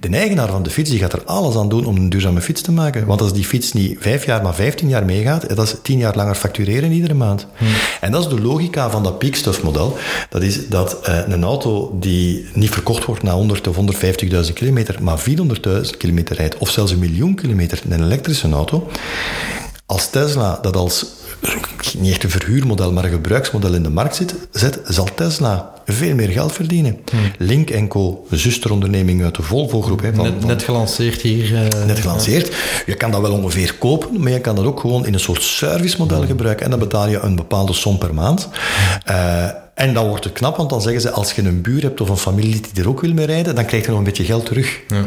[0.00, 2.60] De eigenaar van de fiets die gaat er alles aan doen om een duurzame fiets
[2.60, 3.06] te maken.
[3.06, 6.16] Want als die fiets niet 5 jaar, maar 15 jaar meegaat, dat is 10 jaar
[6.16, 7.46] langer factureren iedere maand.
[7.56, 7.68] Hmm.
[8.00, 9.96] En dat is de logica van dat peakstuffmodel.
[10.28, 13.76] Dat is dat uh, een auto die niet verkocht wordt na 100 of
[14.46, 18.88] 150.000 kilometer, maar 400.000 kilometer rijdt, of zelfs een miljoen kilometer, een elektrische auto.
[19.86, 21.06] Als Tesla dat als
[21.98, 26.14] niet echt een verhuurmodel, maar een gebruiksmodel in de markt zit, zet, zal Tesla veel
[26.14, 26.98] meer geld verdienen.
[27.10, 27.20] Hmm.
[27.38, 30.00] Link Co, zusteronderneming uit de Volvo-groep.
[30.00, 31.52] Net, net, gelanceerd hier.
[31.52, 32.56] Uh, net gelanceerd.
[32.86, 35.42] Je kan dat wel ongeveer kopen, maar je kan dat ook gewoon in een soort
[35.42, 36.26] servicemodel hmm.
[36.26, 36.64] gebruiken.
[36.64, 38.48] En dan betaal je een bepaalde som per maand.
[39.10, 39.44] Uh,
[39.74, 42.08] en dan wordt het knap, want dan zeggen ze, als je een buur hebt of
[42.08, 44.46] een familie die er ook wil mee rijden, dan krijg je nog een beetje geld
[44.46, 44.80] terug.
[44.88, 45.04] Ja.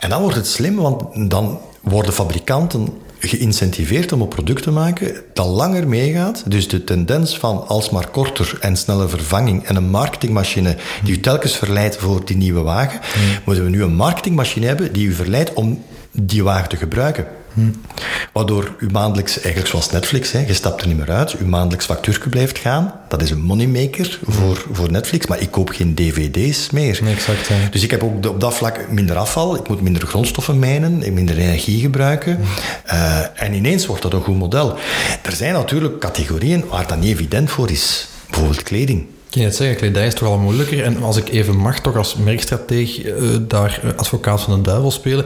[0.00, 2.88] En dan wordt het slim, want dan worden fabrikanten
[3.28, 6.42] geïncentiveerd om een product te maken dat langer meegaat.
[6.46, 11.56] Dus de tendens van alsmaar korter en snelle vervanging en een marketingmachine die u telkens
[11.56, 13.00] verleidt voor die nieuwe wagen,
[13.44, 17.26] moeten we nu een marketingmachine hebben die u verleidt om die wagen te gebruiken.
[18.32, 21.84] Waardoor u maandelijks, eigenlijk zoals Netflix, hè, je stapt er niet meer uit, uw maandelijks
[21.84, 22.94] factuurke blijft gaan.
[23.08, 27.00] Dat is een moneymaker voor, voor Netflix, maar ik koop geen dvd's meer.
[27.06, 31.14] exact, Dus ik heb ook op dat vlak minder afval, ik moet minder grondstoffen mijnen,
[31.14, 32.40] minder energie gebruiken.
[32.86, 34.76] Uh, en ineens wordt dat een goed model.
[35.22, 38.08] Er zijn natuurlijk categorieën waar dat niet evident voor is.
[38.30, 39.06] Bijvoorbeeld kleding.
[39.32, 40.84] Ik kan het zeggen, kledij is toch wel moeilijker.
[40.84, 44.90] En als ik even mag, toch als merkstrateeg uh, daar uh, advocaat van de duivel
[44.90, 45.24] spelen.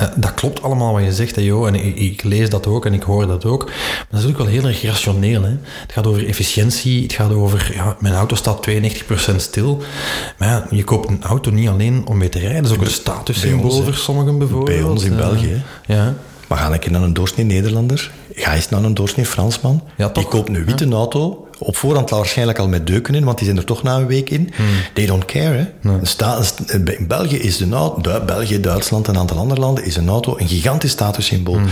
[0.00, 1.66] Uh, dat klopt allemaal wat je zegt, hè, joh.
[1.66, 3.64] En ik, ik, lees dat ook en ik hoor dat ook.
[3.64, 5.42] Maar dat is ook wel heel erg rationeel.
[5.42, 5.50] Hè.
[5.82, 7.02] Het gaat over efficiëntie.
[7.02, 9.82] Het gaat over, ja, mijn auto staat 92% stil.
[10.38, 12.62] Maar ja, je koopt een auto niet alleen om mee te rijden.
[12.62, 14.78] Dat is ook een statussymbool voor sommigen bijvoorbeeld.
[14.78, 15.62] Bij ons in België.
[15.86, 16.14] Ja.
[16.48, 18.10] Maar ga ik naar een doorsnee Nederlander?
[18.32, 19.82] Ga eens naar een doorsnee Fransman?
[19.96, 20.22] Ja, toch?
[20.22, 23.58] Die koopt een witte auto op voorhand waarschijnlijk al met deuken in, want die zijn
[23.58, 24.52] er toch na een week in.
[24.54, 24.66] Hmm.
[24.92, 25.72] They don't care.
[25.82, 25.92] Hè.
[26.96, 30.38] in België is de auto, België, Duitsland en een aantal andere landen, is een auto
[30.38, 31.54] een gigantisch statussymbool.
[31.54, 31.66] Hmm.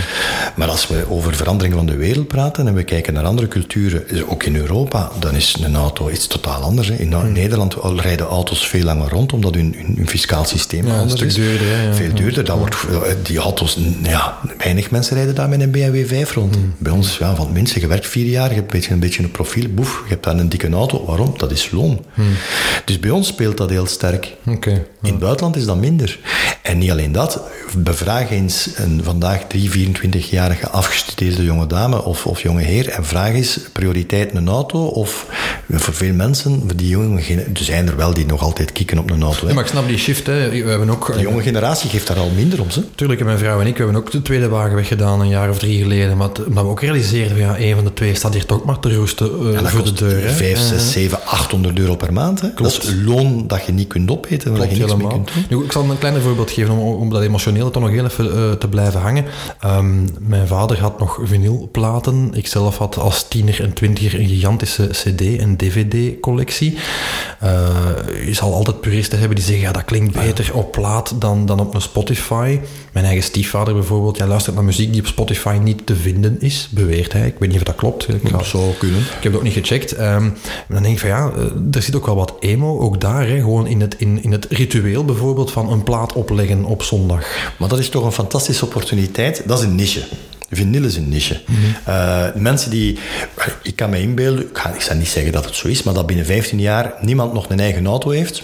[0.55, 4.05] Maar als we over verandering van de wereld praten en we kijken naar andere culturen,
[4.29, 6.89] ook in Europa, dan is een auto iets totaal anders.
[6.89, 6.95] Hè.
[6.95, 7.33] In hmm.
[7.33, 11.35] Nederland rijden auto's veel langer rond, omdat hun, hun, fiscaal systeem ja, anders is.
[11.35, 12.45] Duurder, ja, veel duurder.
[12.45, 16.57] Dat wordt, eh, die auto's, ja, weinig mensen rijden daar met een BMW 5 rond.
[16.79, 19.69] Bij ons, ja, van mensen, je werkt vier jaar, je hebt een, beetje een profiel,
[19.75, 21.05] boef, je hebt dan een dikke auto.
[21.05, 21.35] Waarom?
[21.37, 22.05] Dat is loon.
[22.15, 22.35] Hmm.
[22.85, 24.37] Dus bij ons speelt dat heel sterk.
[24.47, 24.87] Okay.
[25.03, 26.19] In het buitenland is dat minder.
[26.63, 27.41] En niet alleen dat.
[27.77, 33.33] Bevraag eens een vandaag 3, 24-jarige afgestudeerde jonge dame of, of jonge heer en vraag
[33.33, 35.27] eens prioriteit een auto of
[35.71, 39.23] voor veel mensen, die jonge, er zijn er wel die nog altijd kicken op een
[39.23, 39.47] auto.
[39.47, 40.27] Ja, maar ik snap die shift.
[40.27, 40.49] Hè.
[40.51, 42.71] We hebben ook, de jonge generatie geeft daar al minder om.
[42.71, 42.83] Ze.
[42.95, 45.59] Tuurlijk, mijn vrouw en ik we hebben ook de tweede wagen weggedaan een jaar of
[45.59, 46.17] drie geleden.
[46.17, 48.95] Maar, maar we ook realiseerden, ja, een van de twee staat hier toch maar te
[48.95, 50.31] roesten uh, voor de deur.
[50.31, 52.41] 5, 6, 7, 800 euro per maand.
[52.41, 52.49] Hè.
[52.55, 55.31] Dat is loon dat je niet kunt opeten, je niks kunt.
[55.49, 58.27] Nu, ik zal een klein voorbeeld geven om, om dat emotionele toch nog heel even
[58.27, 59.25] uh, te blijven hangen.
[59.65, 62.31] Um, mijn vader had nog vinylplaten.
[62.33, 66.79] Ik zelf had als tiener en twintiger een gigantische cd- en dvd-collectie.
[67.43, 67.69] Uh,
[68.27, 71.61] je zal altijd puristen hebben die zeggen, ja, dat klinkt beter op plaat dan, dan
[71.61, 72.61] op een Spotify.
[72.93, 76.69] Mijn eigen stiefvader bijvoorbeeld, jij luistert naar muziek die op Spotify niet te vinden is,
[76.71, 77.27] beweert hij.
[77.27, 78.09] Ik weet niet of dat klopt.
[78.09, 79.01] Ik dat zou kunnen.
[79.01, 80.01] Ik heb het ook niet gecheckt.
[80.01, 80.35] Um,
[80.69, 83.41] dan denk ik van ja, eh, er zit ook wel wat emo, ook daar, hè,
[83.41, 87.27] gewoon in het, in, in het ritueel bijvoorbeeld van een plaat opleggen op zondag.
[87.59, 89.43] Maar dat is toch een fantastische opportuniteit.
[89.47, 90.03] Dat is een niche.
[90.51, 91.41] Vinyl is een niche.
[91.47, 92.99] Mm mensen die...
[93.63, 95.95] Ik kan me inbeelden, ik, ga, ik zal niet zeggen dat het zo is, maar
[95.95, 98.43] dat binnen 15 jaar niemand nog een eigen auto heeft.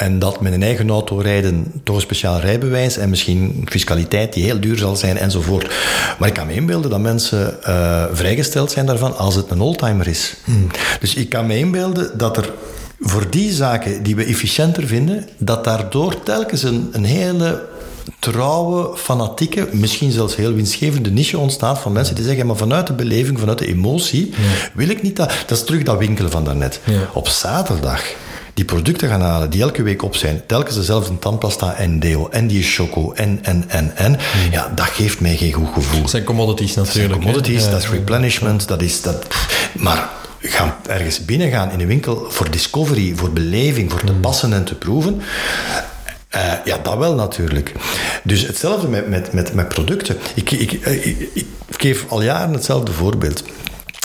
[0.00, 4.44] En dat met een eigen auto rijden toch een speciaal rijbewijs en misschien fiscaliteit die
[4.44, 5.70] heel duur zal zijn enzovoort.
[6.18, 10.06] Maar ik kan me inbeelden dat mensen uh, vrijgesteld zijn daarvan als het een oldtimer
[10.06, 10.34] is.
[10.44, 10.66] Mm.
[11.00, 12.52] Dus ik kan me inbeelden dat er
[13.00, 17.68] voor die zaken die we efficiënter vinden, dat daardoor telkens een, een hele
[18.18, 22.92] trouwe, fanatieke, misschien zelfs heel winstgevende niche ontstaat van mensen die zeggen, maar vanuit de
[22.92, 24.32] beleving, vanuit de emotie,
[24.74, 25.32] wil ik niet dat...
[25.46, 26.80] Dat is terug dat winkelen van daarnet.
[26.84, 27.10] Ja.
[27.12, 28.02] Op zaterdag
[28.60, 32.46] die producten gaan halen die elke week op zijn, telkens dezelfde tandpasta en deo en
[32.46, 34.18] die choco en, en, en, en,
[34.50, 36.00] ja, dat geeft mij geen goed gevoel.
[36.00, 37.08] Dat zijn commodities natuurlijk.
[37.08, 39.26] Dat zijn commodities, dat is replenishment, dat is dat...
[39.72, 40.08] Maar
[40.40, 44.74] gaan ergens binnengaan in een winkel voor discovery, voor beleving, voor te passen en te
[44.74, 45.22] proeven.
[46.34, 47.72] Uh, ja, dat wel natuurlijk.
[48.22, 50.16] Dus hetzelfde met, met, met, met producten.
[50.34, 53.42] Ik, ik, ik, ik, geef al jaren hetzelfde voorbeeld.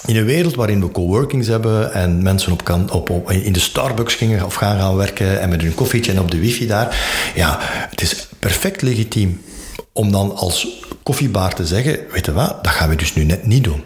[0.05, 3.59] In een wereld waarin we coworkings hebben en mensen op kan, op, op, in de
[3.59, 6.97] Starbucks gingen of gaan gaan werken en met hun koffietje en op de wifi daar.
[7.35, 9.41] Ja, het is perfect legitiem
[9.91, 10.67] om dan als
[11.03, 13.83] koffiebar te zeggen, weet je wat, dat gaan we dus nu net niet doen.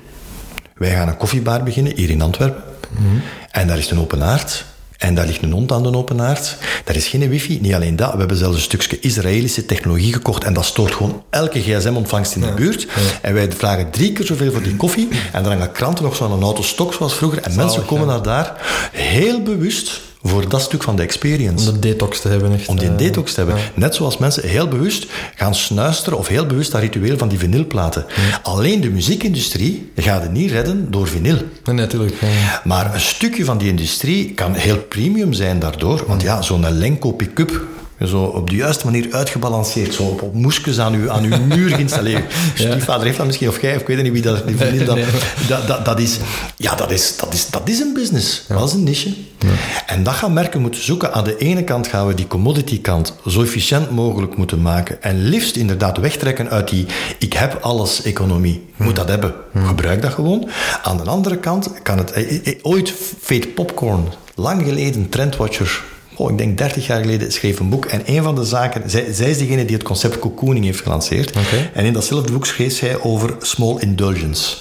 [0.76, 2.64] Wij gaan een koffiebar beginnen hier in Antwerpen.
[2.90, 4.66] Mm En daar is een open haard.
[5.00, 6.58] En daar ligt een hond aan de open haard.
[6.84, 7.60] Daar is geen wifi.
[7.62, 11.24] Niet alleen dat, we hebben zelfs een stukje Israëlische technologie gekocht en dat stoort gewoon
[11.30, 12.88] elke gsm-ontvangst in de buurt.
[13.22, 15.08] En wij vragen drie keer zoveel voor die koffie.
[15.32, 17.42] En dan hangen kranten nog zo'n auto stok zoals vroeger.
[17.42, 18.56] En mensen komen naar daar
[18.92, 21.68] heel bewust voor dat stuk van de experience.
[21.68, 22.54] Om de detox te hebben.
[22.54, 23.58] Echt, Om die uh, detox te hebben.
[23.74, 25.06] Net zoals mensen heel bewust
[25.36, 28.06] gaan snuisteren of heel bewust dat ritueel van die vinylplaten.
[28.44, 31.38] Alleen de muziekindustrie gaat het niet redden door vinyl.
[31.64, 32.16] Nee, natuurlijk.
[32.64, 36.04] Maar een stukje van die industrie kan heel premium zijn daardoor.
[36.08, 37.68] Want ja, zo'n Lenko pick-up
[38.08, 41.70] zo op de juiste manier uitgebalanceerd, zo op, op moesjes aan uw, aan uw muur
[41.70, 42.34] geïnstalleerd.
[42.56, 44.86] Je stiefvader heeft dat misschien, of jij, of ik weet niet wie dat, die vriendin
[44.86, 45.00] dat,
[45.48, 46.18] dat, dat, dat, is.
[46.56, 48.44] Ja, dat is, dat is, dat is een business.
[48.48, 49.14] Dat is een niche.
[49.40, 49.48] Ja.
[49.86, 51.14] En dat gaan merken moeten zoeken.
[51.14, 55.02] Aan de ene kant gaan we die commodity kant zo efficiënt mogelijk moeten maken.
[55.02, 56.86] En liefst inderdaad wegtrekken uit die
[57.20, 58.68] ik heb alles economie.
[58.76, 59.34] Moet dat hebben.
[59.66, 60.50] Gebruik dat gewoon.
[60.84, 62.14] Aan de andere kant kan het...
[62.62, 65.82] Ooit Fate Popcorn, lang geleden, Trendwatcher
[66.20, 67.86] oh, ik denk 30 jaar geleden, schreef een boek.
[67.86, 71.30] En een van de zaken, zij, zij is degene die het concept cocooning heeft gelanceerd.
[71.30, 71.72] Okay.
[71.74, 74.58] En in datzelfde boek schreef zij over small indulgence.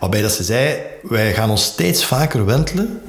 [0.00, 3.00] Waarbij dat ze zei, wij gaan ons steeds vaker wentelen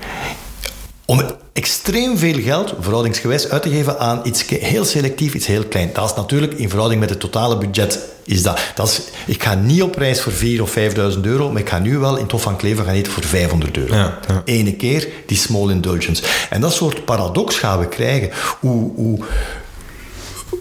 [1.05, 5.89] om extreem veel geld, verhoudingsgewijs, uit te geven aan iets heel selectief, iets heel klein.
[5.93, 7.99] Dat is natuurlijk in verhouding met het totale budget.
[8.23, 10.77] Is dat, dat is, ik ga niet op reis voor 4.000 of
[11.15, 13.77] 5.000 euro, maar ik ga nu wel in Tof van Klever gaan eten voor 500
[13.77, 13.95] euro.
[13.95, 14.41] Ja, ja.
[14.45, 16.23] Ene keer die small indulgence.
[16.49, 18.29] En dat soort paradox gaan we krijgen.
[18.59, 19.19] Hoe, hoe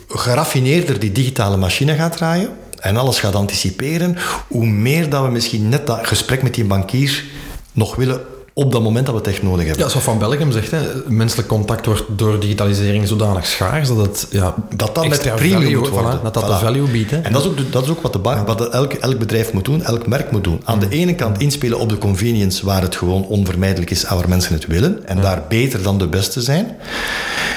[0.08, 2.50] geraffineerder die digitale machine gaat draaien
[2.80, 4.16] en alles gaat anticiperen,
[4.48, 7.24] hoe meer dat we misschien net dat gesprek met die bankier
[7.72, 8.20] nog willen
[8.60, 9.84] op dat moment dat we het echt nodig hebben.
[9.84, 14.26] Ja, zoals Van Belgium zegt, hè, menselijk contact wordt door digitalisering zodanig schaars dat het
[14.30, 16.18] ja, dat dat met premium moet worden.
[16.18, 16.46] Voilà, dat dat voilà.
[16.46, 17.10] de value biedt.
[17.10, 17.20] Hè.
[17.20, 19.64] En dat is ook, dat is ook wat, de bank, wat elk, elk bedrijf moet
[19.64, 20.60] doen, elk merk moet doen.
[20.64, 24.28] Aan de ene kant inspelen op de convenience waar het gewoon onvermijdelijk is en waar
[24.28, 25.22] mensen het willen en ja.
[25.22, 26.76] daar beter dan de beste zijn.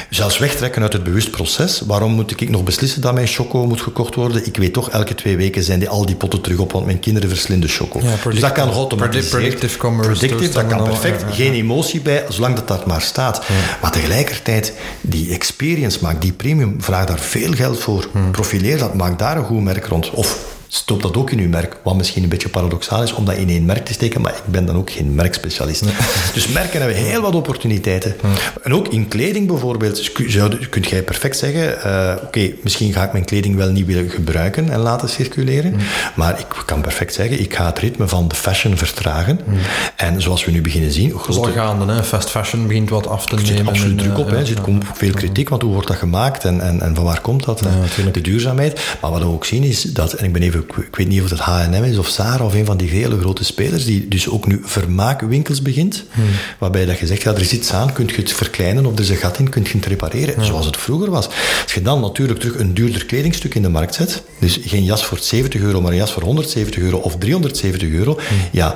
[0.10, 1.82] Zelfs wegtrekken uit het bewust proces.
[1.86, 4.46] Waarom moet ik nog beslissen dat mijn choco moet gekocht worden?
[4.46, 7.00] Ik weet toch, elke twee weken zijn die al die potten terug op, want mijn
[7.00, 8.00] kinderen verslinden choco.
[8.02, 9.30] Ja, dus dat kan geautomatiseerd.
[9.30, 10.28] Predictive commerce.
[10.28, 11.36] Predictive, dat kan perfect.
[11.36, 13.42] Geen emotie bij, zolang dat dat maar staat.
[13.82, 18.08] Maar tegelijkertijd, die experience maakt, die premium, vraag daar veel geld voor.
[18.12, 18.32] Hmm.
[18.32, 20.10] Profileer dat, maak daar een goed merk rond.
[20.10, 21.78] Of stop dat ook in uw merk.
[21.84, 24.52] Wat misschien een beetje paradoxaal is om dat in één merk te steken, maar ik
[24.52, 25.84] ben dan ook geen merkspecialist.
[25.84, 25.94] Nee.
[26.34, 28.16] Dus merken hebben heel wat opportuniteiten.
[28.64, 33.04] En ook in kleding bijvoorbeeld, zou, kunt jij perfect zeggen, uh, oké, okay, misschien ga
[33.04, 35.76] ik mijn kleding wel niet willen gebruiken en laten circuleren,
[36.16, 39.40] maar ik kan perfect zeggen, ik ga het ritme van de fashion vertragen.
[39.96, 41.10] En zoals we nu beginnen zien...
[41.10, 41.40] Grote...
[41.40, 42.04] Dat is al gaande, hè?
[42.04, 43.50] fast fashion begint wat af te nemen.
[43.52, 44.60] Er zit absoluut druk op, er zit
[44.94, 47.64] veel kritiek, want hoe wordt dat gemaakt en, en, en van waar komt dat?
[48.12, 48.80] de duurzaamheid.
[49.02, 51.30] Maar wat we ook zien is dat, en ik ben even ik weet niet of
[51.30, 54.48] het H&M is of Zara of een van die hele grote spelers, die dus ook
[54.48, 56.26] nu vermaakwinkels begint, hmm.
[56.60, 59.00] waarbij dat je zegt, ja, er is iets aan, kun je het verkleinen of er
[59.00, 60.44] is een gat in, kun je het repareren, ja.
[60.44, 61.28] zoals het vroeger was.
[61.64, 65.06] Als je dan natuurlijk terug een duurder kledingstuk in de markt zet, dus geen jas
[65.06, 68.38] voor 70 euro, maar een jas voor 170 euro of 370 euro, hmm.
[68.52, 68.76] ja,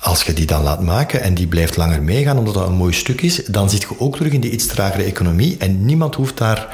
[0.00, 2.92] als je die dan laat maken en die blijft langer meegaan omdat dat een mooi
[2.92, 6.38] stuk is, dan zit je ook terug in die iets tragere economie en niemand hoeft
[6.38, 6.68] daar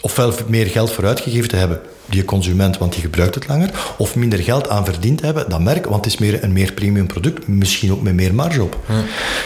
[0.00, 4.16] ofwel meer geld voor uitgegeven te hebben die consument, want die gebruikt het langer, of
[4.16, 7.48] minder geld aan verdiend hebben, dat merk, want het is meer een meer premium product,
[7.48, 8.76] misschien ook met meer marge op.
[8.88, 8.94] Ja.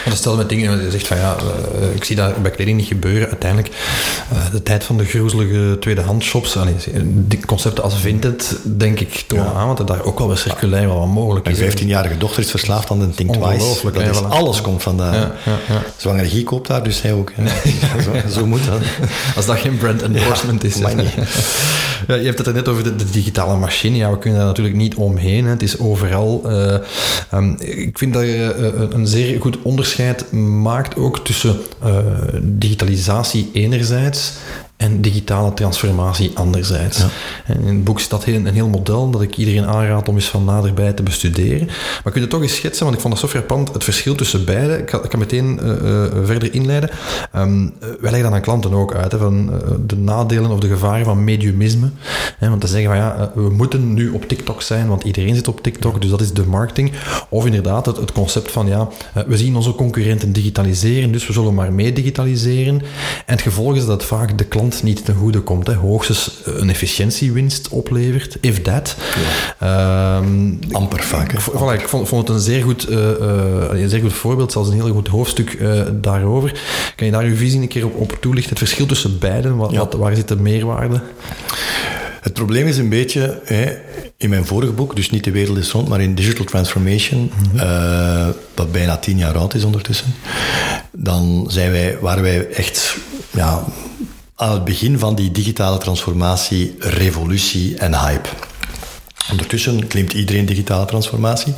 [0.05, 1.37] Maar stel met dingen, je zegt van ja,
[1.81, 3.75] uh, ik zie dat bij kleding niet gebeuren, uiteindelijk,
[4.33, 6.57] uh, de tijd van de groezelige tweedehandshops,
[7.05, 9.53] die concepten als Vinted, denk ik toch ja.
[9.53, 11.59] aan, want daar ook wel bij circulair wel wat mogelijk is.
[11.59, 13.91] Mijn 15-jarige dochter is verslaafd aan de Think Twice.
[13.93, 15.15] Dat is, alles komt vandaan.
[15.15, 15.33] Ja,
[15.69, 17.33] ja, Zwangere Guy koopt daar, dus hij ook.
[18.05, 18.81] zo, zo, moet dat.
[19.37, 20.79] Als dat geen brand endorsement is.
[22.07, 23.97] Ja, je hebt het net over de, de, digitale machine.
[23.97, 25.45] Ja, we kunnen daar natuurlijk niet omheen.
[25.45, 25.51] Hè.
[25.51, 26.43] Het is overal.
[26.47, 26.77] Uh,
[27.35, 31.97] um, ik vind dat je uh, een zeer goed onderscheid maakt ook tussen uh,
[32.43, 34.33] digitalisatie enerzijds
[34.83, 37.05] en digitale transformatie anderzijds.
[37.47, 40.29] En in het boek staat een, een heel model dat ik iedereen aanraad om eens
[40.29, 41.67] van naderbij te bestuderen.
[42.05, 44.45] Maar kun je toch eens schetsen, want ik vond dat zo frappant, het verschil tussen
[44.45, 44.79] beide.
[44.79, 46.91] Ik kan, ik kan meteen uh, uh, verder inleiden.
[47.37, 50.69] Um, wij leggen dat aan klanten ook uit, hè, van uh, de nadelen of de
[50.69, 51.91] gevaren van mediumisme.
[52.39, 55.49] Hè, want te zeggen van ja, we moeten nu op TikTok zijn, want iedereen zit
[55.49, 56.93] op TikTok, dus dat is de marketing.
[57.29, 58.89] Of inderdaad het, het concept van ja,
[59.27, 62.83] we zien onze concurrenten digitaliseren, dus we zullen maar mee digitaliseren.
[63.27, 65.67] En het gevolg is dat vaak de klant niet ten goede komt.
[65.67, 65.75] Hè.
[65.75, 68.97] Hoogstens een efficiëntiewinst oplevert, if that.
[69.61, 70.17] Ja.
[70.17, 71.33] Um, Amper vaak.
[71.33, 72.99] Voilà, ik vond, vond, het een zeer, goed, uh,
[73.71, 76.61] een zeer goed voorbeeld, zelfs een heel goed hoofdstuk uh, daarover.
[76.97, 78.51] Kan je daar uw visie een keer op, op toelichten?
[78.51, 79.79] Het verschil tussen beiden, wat, ja.
[79.79, 81.03] wat, waar zit de meerwaarde?
[82.21, 83.73] Het probleem is een beetje, hè,
[84.17, 88.29] in mijn vorige boek, dus niet De Wereld is Rond, maar in Digital Transformation, uh,
[88.55, 90.07] wat bijna tien jaar oud is ondertussen,
[90.93, 92.97] dan zijn wij, waren wij echt
[93.31, 93.65] ja,
[94.43, 98.29] aan het begin van die digitale transformatie, revolutie en hype.
[99.31, 101.55] Ondertussen klimt iedereen digitale transformatie.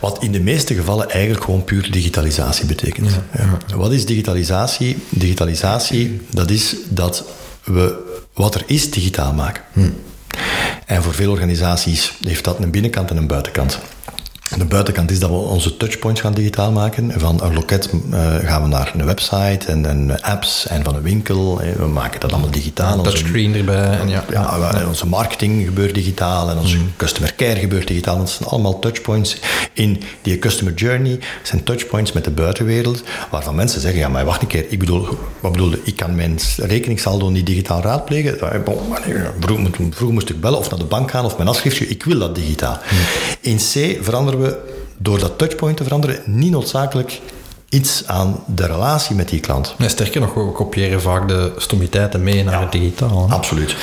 [0.00, 3.10] Wat in de meeste gevallen eigenlijk gewoon puur digitalisatie betekent.
[3.10, 3.76] Ja, ja.
[3.76, 4.96] Wat is digitalisatie?
[5.08, 7.24] Digitalisatie, dat is dat
[7.64, 9.62] we wat er is digitaal maken.
[9.72, 9.90] Hm.
[10.86, 13.78] En voor veel organisaties heeft dat een binnenkant en een buitenkant.
[14.58, 17.12] De buitenkant is dat we onze touchpoints gaan digitaal maken.
[17.20, 21.02] Van een loket uh, gaan we naar een website en, en, apps en van een
[21.02, 21.60] winkel.
[21.76, 22.96] We maken dat allemaal digitaal.
[22.96, 23.98] Een touchscreen erbij.
[23.98, 26.92] En ja, ja, ja, onze marketing gebeurt digitaal en onze mm.
[26.96, 28.18] customer care gebeurt digitaal.
[28.18, 29.36] Dat zijn allemaal touchpoints
[29.72, 31.18] in die customer journey.
[31.42, 35.08] Zijn touchpoints met de buitenwereld, waarvan mensen zeggen, ja, maar wacht een keer, ik bedoel,
[35.40, 38.38] wat bedoel ik kan mijn rekeningssaldo niet digitaal raadplegen.
[39.40, 42.18] Vroeger, vroeger moest ik bellen of naar de bank gaan of mijn afschriftje, ik wil
[42.18, 42.78] dat digitaal.
[42.90, 42.98] Mm.
[43.40, 44.41] In C veranderen we
[44.98, 47.20] door dat touchpoint te veranderen niet noodzakelijk
[47.72, 49.74] iets aan de relatie met die klant.
[49.78, 53.28] Nee, sterker nog, we kopiëren vaak de stommiteiten mee naar ja, het digitaal.
[53.28, 53.34] Hè?
[53.34, 53.70] Absoluut.
[53.70, 53.76] Ja.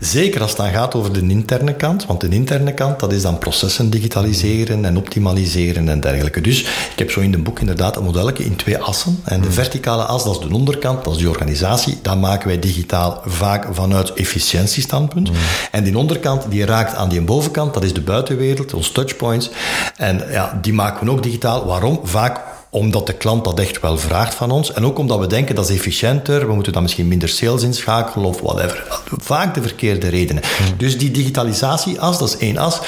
[0.00, 3.22] Zeker als het dan gaat over de interne kant, want de interne kant, dat is
[3.22, 6.40] dan processen digitaliseren en optimaliseren en dergelijke.
[6.40, 9.20] Dus ik heb zo in het boek inderdaad een modelletje in twee assen.
[9.24, 11.98] En de verticale as, dat is de onderkant, dat is die organisatie.
[12.02, 15.30] Dat maken wij digitaal vaak vanuit efficiëntiestandpunt.
[15.30, 15.36] Mm.
[15.70, 19.50] En die onderkant, die raakt aan die bovenkant, dat is de buitenwereld, ons touchpoints.
[19.96, 21.66] En ja, die maken we ook digitaal.
[21.66, 22.00] Waarom?
[22.04, 22.40] Vaak
[22.74, 24.72] omdat de klant dat echt wel vraagt van ons.
[24.72, 28.28] En ook omdat we denken dat is efficiënter, we moeten dan misschien minder sales inschakelen
[28.28, 29.02] of whatever.
[29.20, 30.42] Vaak de verkeerde redenen.
[30.76, 32.78] Dus die digitalisatie as, dat is één as,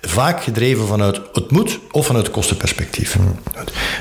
[0.00, 3.16] vaak gedreven vanuit het moet of vanuit kostenperspectief.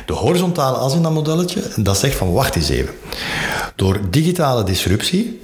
[0.05, 2.93] De horizontale as in dat modelletje, dat zegt van wacht eens even.
[3.75, 5.41] Door digitale disruptie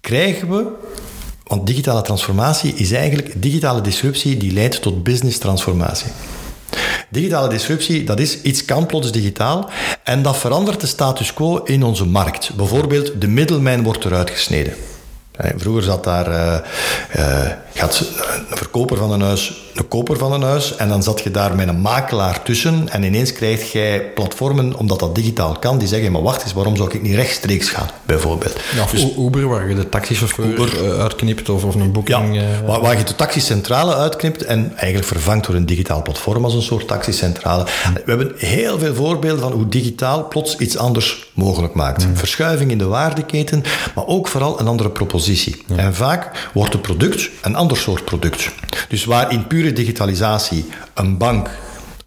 [0.00, 0.66] krijgen we
[1.44, 6.10] want digitale transformatie is eigenlijk digitale disruptie die leidt tot business transformatie.
[7.10, 9.70] Digitale disruptie, dat is iets kan plots digitaal
[10.04, 12.50] en dat verandert de status quo in onze markt.
[12.56, 14.74] Bijvoorbeeld, de middelmijn wordt eruit gesneden.
[15.56, 16.58] Vroeger zat daar uh,
[17.16, 18.00] uh, gaat
[18.50, 21.54] een verkoper van een huis, een koper van een huis, en dan zat je daar
[21.54, 26.12] met een makelaar tussen, en ineens krijg jij platformen, omdat dat digitaal kan, die zeggen,
[26.12, 28.56] maar wacht eens, waarom zou ik niet rechtstreeks gaan, bijvoorbeeld.
[28.74, 32.34] Ja, of dus, Uber, waar je de taxichauffeur Uber, uitknipt, of, of een boeking...
[32.34, 36.54] Ja, waar, waar, je de taxicentrale uitknipt, en eigenlijk vervangt door een digitaal platform als
[36.54, 37.64] een soort taxicentrale.
[37.64, 42.06] We hebben heel veel voorbeelden van hoe digitaal plots iets anders mogelijk maakt.
[42.06, 42.16] Mm.
[42.16, 43.62] Verschuiving in de waardeketen,
[43.94, 45.56] maar ook vooral een andere propositie.
[45.76, 48.50] En vaak wordt het product een ander soort product.
[48.88, 50.64] Dus waar in pure digitalisatie.
[50.94, 51.48] Een bank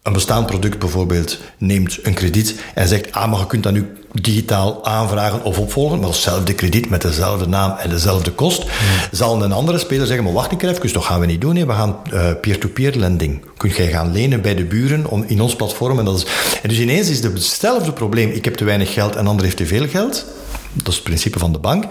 [0.02, 3.86] een bestaand product bijvoorbeeld neemt een krediet en zegt, ah, maar je kunt dat nu
[4.12, 8.64] digitaal aanvragen of opvolgen, maar hetzelfde krediet met dezelfde naam en dezelfde kost,
[9.10, 11.54] zal een andere speler zeggen, maar wacht een keer even, dat gaan we niet doen,
[11.54, 13.44] nee, we gaan uh, peer-to-peer lending.
[13.56, 15.98] Kun jij gaan lenen bij de buren om, in ons platform.
[15.98, 16.26] En, dat is,
[16.62, 19.66] en dus ineens is hetzelfde probleem, ik heb te weinig geld en ander heeft te
[19.66, 20.24] veel geld,
[20.72, 21.84] dat is het principe van de bank,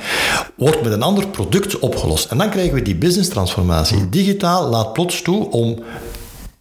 [0.55, 2.31] wordt met een ander product opgelost.
[2.31, 4.09] En dan krijgen we die business transformatie.
[4.09, 5.83] Digitaal laat plots toe om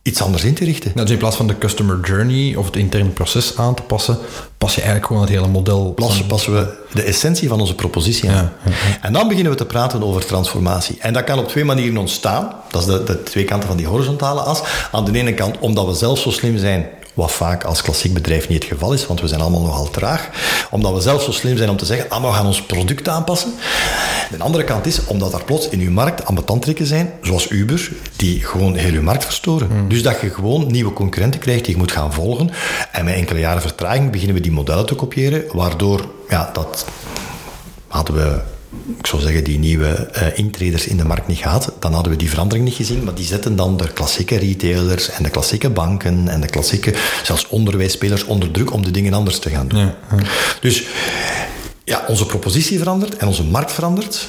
[0.02, 0.92] iets anders in te richten.
[0.94, 4.18] dus in plaats van de customer journey of het interne proces aan te passen,
[4.58, 5.92] pas je eigenlijk gewoon het hele model.
[5.92, 8.34] Passen, passen we de essentie van onze propositie aan.
[8.34, 8.98] Ja, ja, ja.
[9.00, 10.96] En dan beginnen we te praten over transformatie.
[10.98, 12.54] En dat kan op twee manieren ontstaan.
[12.70, 14.62] Dat is de, de twee kanten van die horizontale as.
[14.92, 18.48] Aan de ene kant omdat we zelf zo slim zijn wat vaak als klassiek bedrijf
[18.48, 20.28] niet het geval is, want we zijn allemaal nogal traag.
[20.70, 23.52] Omdat we zelf zo slim zijn om te zeggen, ah, we gaan ons product aanpassen.
[24.30, 28.44] De andere kant is, omdat er plots in uw markt ambetantrekken zijn, zoals Uber, die
[28.44, 29.68] gewoon heel uw markt verstoren.
[29.68, 29.88] Hmm.
[29.88, 32.50] Dus dat je gewoon nieuwe concurrenten krijgt die je moet gaan volgen.
[32.92, 36.84] En met enkele jaren vertraging beginnen we die modellen te kopiëren, waardoor, ja, dat
[37.88, 38.40] hadden we
[38.98, 42.18] ik zou zeggen, die nieuwe uh, intreders in de markt niet gehad, dan hadden we
[42.18, 43.04] die verandering niet gezien.
[43.04, 47.48] Maar die zetten dan de klassieke retailers en de klassieke banken en de klassieke, zelfs
[47.48, 49.78] onderwijsspelers onder druk om de dingen anders te gaan doen.
[49.78, 50.22] Ja, ja.
[50.60, 50.84] Dus
[51.84, 54.28] ja, onze propositie verandert en onze markt verandert.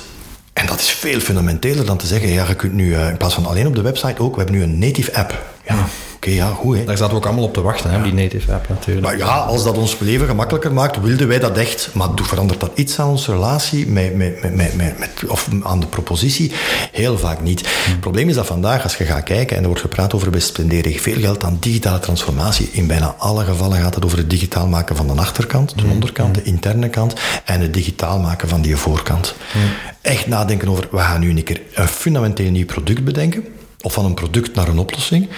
[0.54, 3.34] En dat is veel fundamenteler dan te zeggen, ja, je kunt nu, eh, in plaats
[3.34, 5.44] van alleen op de website ook, we hebben nu een native app.
[5.68, 5.88] Ja,
[6.22, 6.78] oké, ja, goed.
[6.78, 6.84] Hè.
[6.84, 9.06] Daar zaten we ook allemaal op te wachten, hè, die native app natuurlijk.
[9.06, 11.90] Maar ja, als dat ons leven gemakkelijker maakt, wilden wij dat echt.
[11.94, 16.52] Maar verandert dat iets aan onze relatie met, met, met, met, of aan de propositie?
[16.92, 17.60] Heel vaak niet.
[17.66, 20.40] Het probleem is dat vandaag, als je gaat kijken, en er wordt gepraat over, we
[20.40, 22.70] spenderen veel geld aan digitale transformatie.
[22.72, 26.36] In bijna alle gevallen gaat het over het digitaal maken van de achterkant, de onderkant,
[26.36, 27.14] de interne kant,
[27.46, 29.36] en het digitaal maken van die voorkant.
[30.02, 33.46] Echt nadenken over, we gaan nu een keer een fundamenteel nieuw product bedenken
[33.82, 35.30] of van een product naar een oplossing.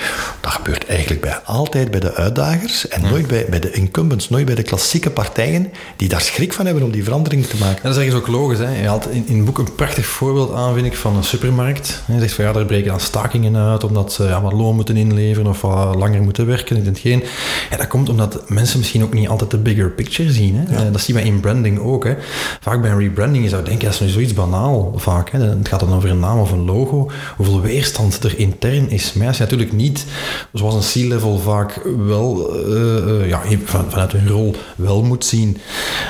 [0.42, 4.46] Dat gebeurt eigenlijk bij, altijd bij de uitdagers en nooit bij, bij de incumbents, nooit
[4.46, 7.76] bij de klassieke partijen die daar schrik van hebben om die verandering te maken.
[7.76, 8.58] En dat is ergens ook logisch.
[8.58, 8.82] Hè?
[8.82, 12.04] Je haalt in, in het boek een prachtig voorbeeld aan, vind ik, van een supermarkt.
[12.08, 14.98] Je zegt van ja, daar breken dan stakingen uit omdat ze ja, wat loon moeten
[14.98, 16.78] inleveren of wat langer moeten werken.
[16.78, 17.24] Ik denk geen.
[17.70, 20.56] Ja, dat komt omdat mensen misschien ook niet altijd de bigger picture zien.
[20.56, 20.76] Hè?
[20.76, 22.04] Eh, Dat zien we in branding ook.
[22.04, 22.16] Hè?
[22.60, 25.30] Vaak bij een rebranding, je zou denken, dat is nu zoiets banaal vaak.
[25.30, 25.40] Hè?
[25.40, 27.12] Het gaat dan over een naam of een logo.
[27.36, 29.14] Hoeveel weerstand er intern is.
[29.14, 30.06] Maar natuurlijk niet,
[30.54, 35.58] zoals een C-level vaak wel, eh, eh, ja, van, vanuit hun rol wel moet zien,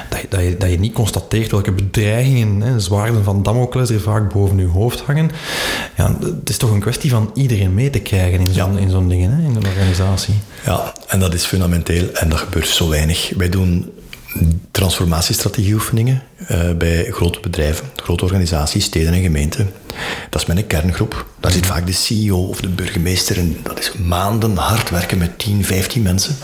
[0.09, 4.01] dat je, dat je, dat je niet constateert welke bedreigingen, hè, zwaarden van Damocles er
[4.01, 5.31] vaak boven je hoofd hangen.
[5.97, 9.09] Ja, het is toch een kwestie van iedereen mee te krijgen in zo'n in zo'n
[9.09, 10.33] dingen, hè, in een organisatie.
[10.65, 13.31] Ja, en dat is fundamenteel en dat gebeurt zo weinig.
[13.37, 13.91] Wij doen
[14.71, 19.71] transformatiestrategieoefeningen eh, bij grote bedrijven, grote organisaties, steden en gemeenten.
[20.29, 21.25] Dat is een kerngroep.
[21.39, 25.39] Daar zit vaak de CEO of de burgemeester en dat is maanden hard werken met
[25.39, 26.35] 10, 15 mensen.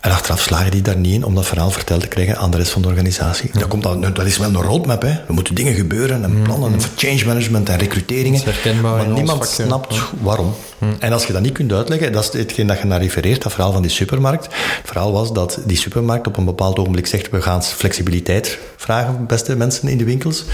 [0.00, 2.56] En achteraf slagen die daar niet in om dat verhaal verteld te krijgen aan de
[2.56, 3.50] rest van de organisatie.
[3.52, 5.02] Dat, komt dan, dat is wel een roadmap.
[5.02, 5.08] Hè.
[5.08, 8.42] Er moeten dingen gebeuren en plannen en change management en recruteringen.
[8.82, 9.64] Maar niemand ja.
[9.64, 10.54] snapt waarom.
[10.98, 13.52] En als je dat niet kunt uitleggen, dat is hetgeen dat je naar refereert, dat
[13.52, 14.44] verhaal van die supermarkt.
[14.44, 19.26] Het verhaal was dat die supermarkt op een bepaald ogenblik zegt, we gaan flexibiliteit vragen,
[19.26, 20.44] beste mensen in de winkels.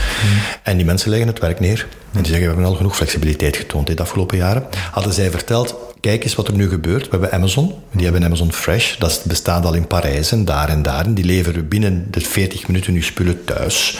[0.62, 1.86] En die mensen leggen het werk neer.
[2.12, 4.66] En die zeggen, we hebben al genoeg flexibiliteit getoond in de afgelopen jaren.
[4.90, 7.04] Hadden zij verteld, kijk eens wat er nu gebeurt.
[7.04, 8.96] We hebben Amazon, die hebben Amazon Fresh.
[8.96, 11.04] Dat bestaat al in Parijs en daar en daar.
[11.04, 13.98] En die leveren binnen de 40 minuten uw spullen thuis.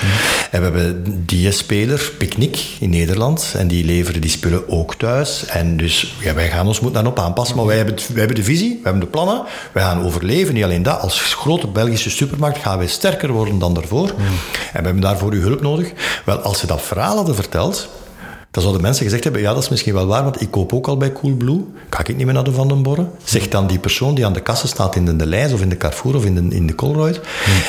[0.51, 3.55] En we hebben die speler, Picnic, in Nederland.
[3.57, 5.45] En die leveren die spullen ook thuis.
[5.47, 7.57] En dus ja, wij gaan ons moeten daarop aanpassen.
[7.57, 9.43] Maar wij hebben, wij hebben de visie, we hebben de plannen.
[9.73, 10.55] Wij gaan overleven.
[10.55, 14.09] Niet alleen dat, als grote Belgische supermarkt gaan wij sterker worden dan daarvoor.
[14.09, 15.93] En we hebben daarvoor uw hulp nodig.
[16.25, 17.89] Wel, als ze dat verhaal hadden verteld...
[18.51, 20.89] Dan zouden mensen gezegd hebben, ja, dat is misschien wel waar, want ik koop ook
[20.89, 21.65] al bij Coolblue.
[21.91, 23.11] Ga ik niet meer naar de Van den Borren?
[23.25, 25.77] Zegt dan die persoon die aan de kassen staat in de Deleis of in de
[25.77, 27.21] Carrefour of in de, in de Colruyt.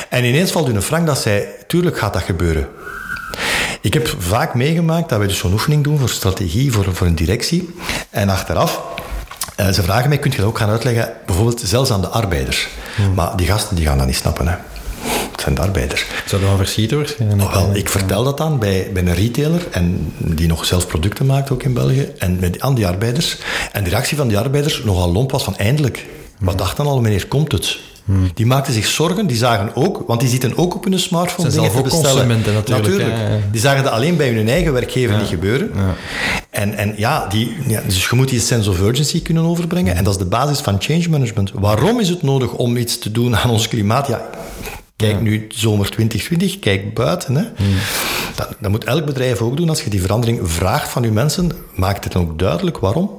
[0.09, 2.67] En ineens valt u een frank dat zij, tuurlijk gaat dat gebeuren.
[3.81, 7.15] Ik heb vaak meegemaakt dat wij dus zo'n oefening doen voor strategie, voor, voor een
[7.15, 7.69] directie.
[8.09, 8.81] En achteraf,
[9.55, 12.67] eh, ze vragen mij, kunt je dat ook gaan uitleggen, bijvoorbeeld zelfs aan de arbeiders.
[13.15, 14.47] Maar die gasten die gaan dat niet snappen.
[14.47, 14.55] Hè.
[15.41, 16.05] Het zijn de arbeiders.
[16.25, 17.41] Zou dat verschieten waarschijnlijk?
[17.41, 21.25] Oh, wel, ik vertel dat dan bij, bij een retailer en die nog zelf producten
[21.25, 23.37] maakt, ook in België, en met, aan die arbeiders.
[23.71, 26.05] En de reactie van die arbeiders nogal lomp was van eindelijk.
[26.39, 27.77] Wat dachten al, wanneer komt het?
[28.33, 31.63] Die maakten zich zorgen, die zagen ook, want die zitten ook op hun smartphone Zijn
[31.63, 32.27] dingen zelf te bestellen.
[32.27, 33.39] consumenten natuurlijk, ja.
[33.51, 35.71] Die zagen dat alleen bij hun eigen werkgever niet gebeuren.
[36.49, 39.95] En, en ja, die, ja, dus je moet die sense of urgency kunnen overbrengen.
[39.95, 41.51] En dat is de basis van change management.
[41.53, 44.07] Waarom is het nodig om iets te doen aan ons klimaat?
[44.07, 44.29] Ja,
[45.01, 47.35] Kijk nu zomer 2020, kijk buiten.
[47.35, 47.43] Hè.
[48.35, 49.69] Dat, dat moet elk bedrijf ook doen.
[49.69, 53.11] Als je die verandering vraagt van je mensen, maakt het dan ook duidelijk waarom.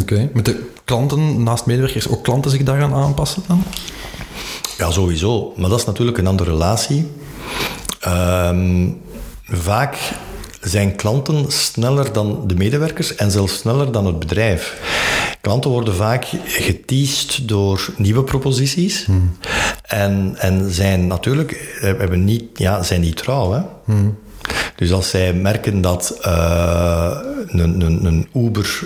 [0.00, 0.30] Oké.
[0.32, 3.62] Met de klanten, naast medewerkers, ook klanten zich daaraan aanpassen dan?
[4.78, 5.52] Ja, sowieso.
[5.56, 7.10] Maar dat is natuurlijk een andere relatie.
[8.00, 8.88] Ehm,
[9.44, 9.96] vaak
[10.68, 14.80] zijn klanten sneller dan de medewerkers en zelfs sneller dan het bedrijf.
[15.40, 19.06] Klanten worden vaak geteased door nieuwe proposities
[19.82, 23.52] en, en zijn natuurlijk eh, hebben niet, ja, zijn niet trouw.
[23.52, 23.60] Hè?
[24.76, 28.80] Dus als zij merken dat eh, een, een, een Uber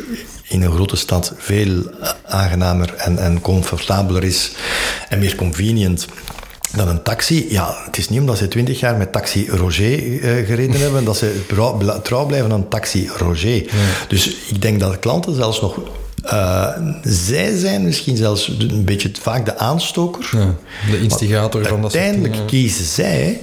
[0.48, 1.82] in een grote stad veel
[2.26, 4.52] aangenamer en, en comfortabeler is
[5.08, 6.06] en meer convenient
[6.76, 10.46] dan een taxi, ja, het is niet omdat ze twintig jaar met taxi Roger eh,
[10.46, 11.40] gereden hebben, dat ze
[12.02, 13.70] trouw, blijven aan taxi Roger.
[14.08, 15.80] Dus ik denk dat klanten zelfs nog...
[16.22, 16.68] eh,
[17.02, 20.28] zij zijn misschien zelfs een beetje vaak de aanstoker.
[20.32, 20.54] Ja,
[20.90, 23.40] de instigator van dat soort Uiteindelijk kiezen zij,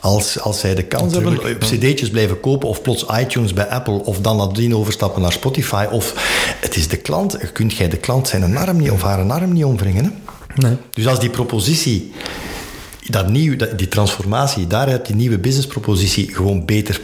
[0.00, 4.04] als, als zij de kans hebben, op cd'tjes blijven kopen of plots iTunes bij Apple
[4.04, 5.86] of dan nadien overstappen naar Spotify.
[5.90, 6.14] Of
[6.60, 9.64] het is de klant, kunt jij de klant zijn arm niet of haar arm niet
[9.64, 10.04] omwringen.
[10.04, 10.10] Hè?
[10.54, 10.76] Nee.
[10.90, 12.12] Dus als die propositie,
[13.10, 17.00] dat nieuw, dat- die transformatie, daaruit die nieuwe businesspropositie gewoon beter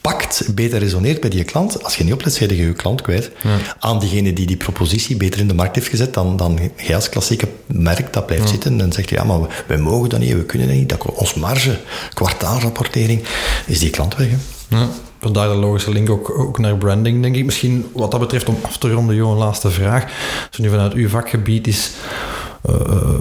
[0.00, 1.84] pakt, beter resoneert bij die klant.
[1.84, 3.30] Als je niet oplet, zet je je klant kwijt.
[3.78, 7.08] Aan diegene die die propositie beter in de markt heeft gezet dan, dan jij als
[7.08, 8.72] klassieke merk dat blijft zitten.
[8.72, 10.88] En dan zegt je, ja, maar wij mogen dat niet, we kunnen dat niet.
[10.88, 11.78] Dat, ons marge,
[12.14, 13.22] kwartaalrapportering,
[13.66, 14.28] is die klant weg.
[14.28, 14.36] Hè?
[14.76, 14.88] Ja.
[15.20, 17.44] Vandaar de logische link ook, ook naar branding, denk ik.
[17.44, 20.04] Misschien wat dat betreft, om af te ronden, Jo, een laatste vraag.
[20.48, 21.90] Als nu vanuit uw vakgebied is,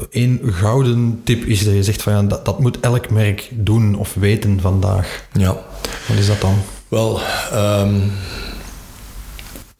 [0.09, 3.95] één gouden tip is dat je zegt van ja, dat, dat moet elk merk doen
[3.95, 5.25] of weten vandaag.
[5.33, 5.57] Ja.
[6.07, 6.55] Wat is dat dan?
[6.87, 7.19] Wel,
[7.53, 8.11] um,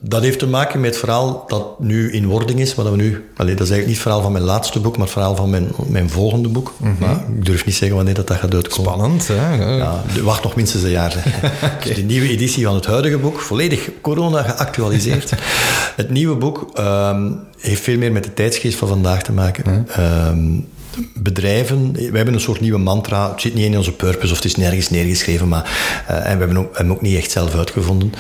[0.06, 2.76] dat heeft te maken met het verhaal dat nu in wording is.
[2.76, 5.06] Wat we nu, allez, dat is eigenlijk niet het verhaal van mijn laatste boek, maar
[5.06, 6.74] het verhaal van mijn, mijn volgende boek.
[6.78, 7.08] Mm -hmm.
[7.08, 8.92] Maar ik durf niet zeggen wanneer dat, dat gaat uitkomen.
[8.92, 9.76] Spannend, hè?
[9.78, 11.16] Ja, wacht nog minstens een jaar.
[11.64, 11.80] okay.
[11.88, 15.34] dus de nieuwe editie van het huidige boek, volledig corona geactualiseerd.
[15.96, 19.64] het nieuwe boek um, heeft veel meer met de tijdsgeest van vandaag te maken.
[19.68, 20.28] Mm -hmm.
[20.28, 20.68] um,
[21.14, 23.32] bedrijven, we hebben een soort nieuwe mantra.
[23.32, 25.64] Het zit niet in onze purpose of het is nergens neergeschreven, maar
[26.10, 28.14] uh, en we hebben ook, hem ook niet echt zelf uitgevonden.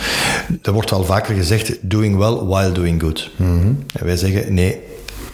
[0.61, 3.31] Er wordt wel vaker gezegd: doing well while doing good.
[3.35, 3.83] Mm -hmm.
[3.93, 4.79] En wij zeggen: nee,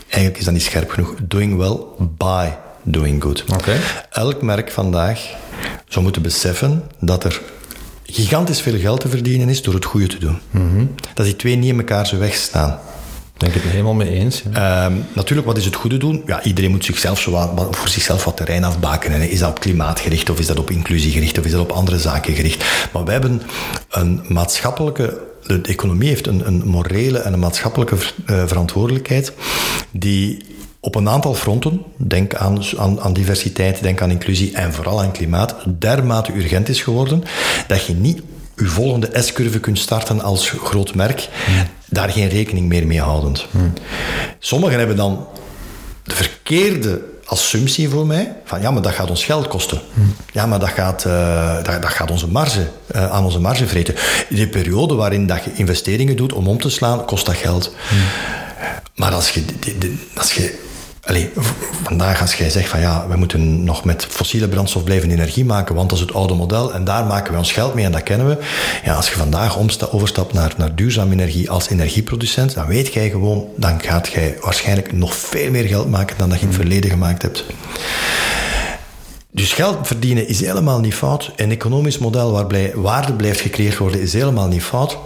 [0.08, 1.16] eigenlijk is dat niet scherp genoeg.
[1.28, 1.78] Doing well
[2.18, 2.50] by
[2.84, 3.44] doing good.
[3.54, 3.78] Okay.
[4.10, 5.22] Elk merk vandaag
[5.88, 7.42] zou moeten beseffen dat er
[8.04, 10.40] gigantisch veel geld te verdienen is door het goede te doen.
[10.52, 10.64] Mhm.
[10.64, 10.96] Mm -hmm.
[11.14, 12.80] Dat die twee niet in elkaar zo wegstaan.
[13.40, 14.44] Denk ik het helemaal mee eens.
[14.44, 16.24] Um, natuurlijk, wat is het goede doen?
[16.26, 19.30] Ja, iedereen moet zichzelf zo voor zichzelf wat terrein afbakenen.
[19.30, 21.72] Is dat op klimaat gericht, of is dat op inclusie gericht, of is dat op
[21.72, 22.90] andere zaken gericht?
[22.92, 23.42] Maar wij hebben
[23.90, 25.18] een maatschappelijke.
[25.44, 29.34] De economie heeft een, een morele en een maatschappelijke uh, verantwoordelijkheid
[29.92, 30.46] die
[30.80, 35.12] op een aantal fronten, denk aan, aan, aan, diversiteit, denk aan inclusie en vooral aan
[35.12, 37.24] klimaat, dermate urgent is geworden
[37.68, 38.22] dat je niet
[38.60, 41.30] je volgende S-curve kunt starten als groot merk,
[41.86, 43.46] daar geen rekening meer mee houdend.
[44.40, 45.28] Sommigen hebben dan
[46.04, 49.82] de verkeerde assumptie voor mij, van ja, maar dat gaat ons geld kosten.
[50.34, 53.96] Ja, maar dat gaat, uh, dat, gaat onze marge, uh, aan onze marge vreten.
[54.30, 57.74] In de periode waarin dat je investeringen doet om om te slaan, kost dat geld.
[58.96, 59.44] Maar als je,
[60.16, 60.69] als je
[61.10, 61.30] Allee,
[61.84, 65.76] vandaag als jij zegt van ja, we moeten nog met fossiele brandstof blijven energie maken,
[65.76, 68.04] want dat is het oude model en daar maken we ons geld mee en dat
[68.04, 68.38] kennen we.
[68.84, 69.58] Ja, als je vandaag
[69.92, 74.92] overstapt naar, naar duurzame energie als energieproducent, dan weet jij gewoon, dan gaat jij waarschijnlijk
[74.92, 77.46] nog veel meer geld maken dan dat je in het verleden gemaakt hebt.
[79.32, 81.32] Dus geld verdienen is helemaal niet fout.
[81.36, 84.98] Een economisch model waarbij waarde blijft gecreëerd worden is helemaal niet fout.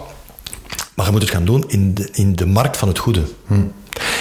[0.94, 3.22] Maar je moet het gaan doen in de, in de markt van het goede.
[3.46, 3.54] Hm.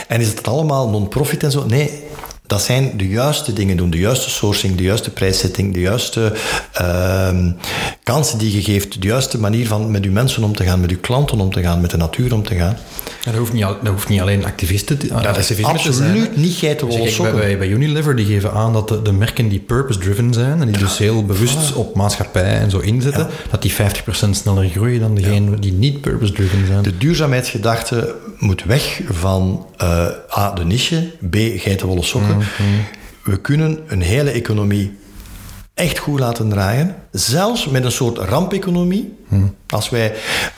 [0.07, 1.65] En is het allemaal non-profit en zo?
[1.65, 2.03] Nee.
[2.47, 3.89] Dat zijn de juiste dingen doen.
[3.89, 6.33] De juiste sourcing, de juiste prijszetting, de juiste
[6.81, 7.29] uh,
[8.03, 10.89] kansen die je geeft, de juiste manier van met je mensen om te gaan, met
[10.89, 12.77] je klanten om te gaan, met de natuur om te gaan.
[13.23, 16.53] Dat, hoeft niet, dat hoeft niet alleen activisten te, dat is absoluut te zijn, niet
[16.53, 17.35] geitenwolle dus sokken.
[17.35, 20.75] Bij, bij Unilever die geven aan dat de, de merken die purpose-driven zijn en die
[20.75, 20.79] ja.
[20.79, 23.75] dus heel bewust op maatschappij en zo inzetten, dat die 50%
[24.29, 26.83] sneller groeien dan degene die niet purpose-driven zijn.
[26.83, 30.07] De duurzaamheidsgedachte moet weg van uh,
[30.37, 32.35] A, de niche, B, geitenwolle sokken.
[32.35, 32.85] Mm -hmm.
[33.23, 34.97] We kunnen een hele economie
[35.73, 36.95] echt goed laten draaien.
[37.11, 39.13] Zelfs met een soort rampeconomie.
[39.33, 39.55] Hmm.
[39.69, 40.13] Als wij...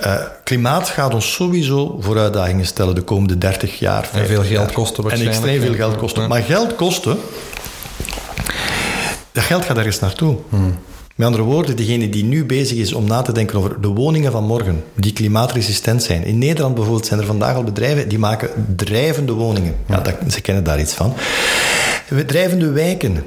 [0.05, 4.09] Uh, klimaat gaat ons sowieso voor uitdagingen stellen de komende 30 jaar.
[4.13, 6.21] En veel geld kosten En extreem veel geld kosten.
[6.21, 6.27] Ja.
[6.27, 7.17] Maar geld kosten...
[9.31, 10.37] Dat geld gaat ergens naartoe.
[10.49, 10.77] Hmm.
[11.15, 14.31] Met andere woorden, degene die nu bezig is om na te denken over de woningen
[14.31, 16.23] van morgen, die klimaatresistent zijn.
[16.23, 19.75] In Nederland bijvoorbeeld zijn er vandaag al bedrijven die maken drijvende woningen.
[19.87, 21.13] Ja, dat, ze kennen daar iets van.
[22.25, 23.23] Drijvende wijken.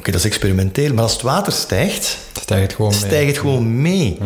[0.00, 3.26] Oké, okay, dat is experimenteel, maar als het water stijgt, stijgt het gewoon stijgt mee.
[3.26, 4.18] Het gewoon mee.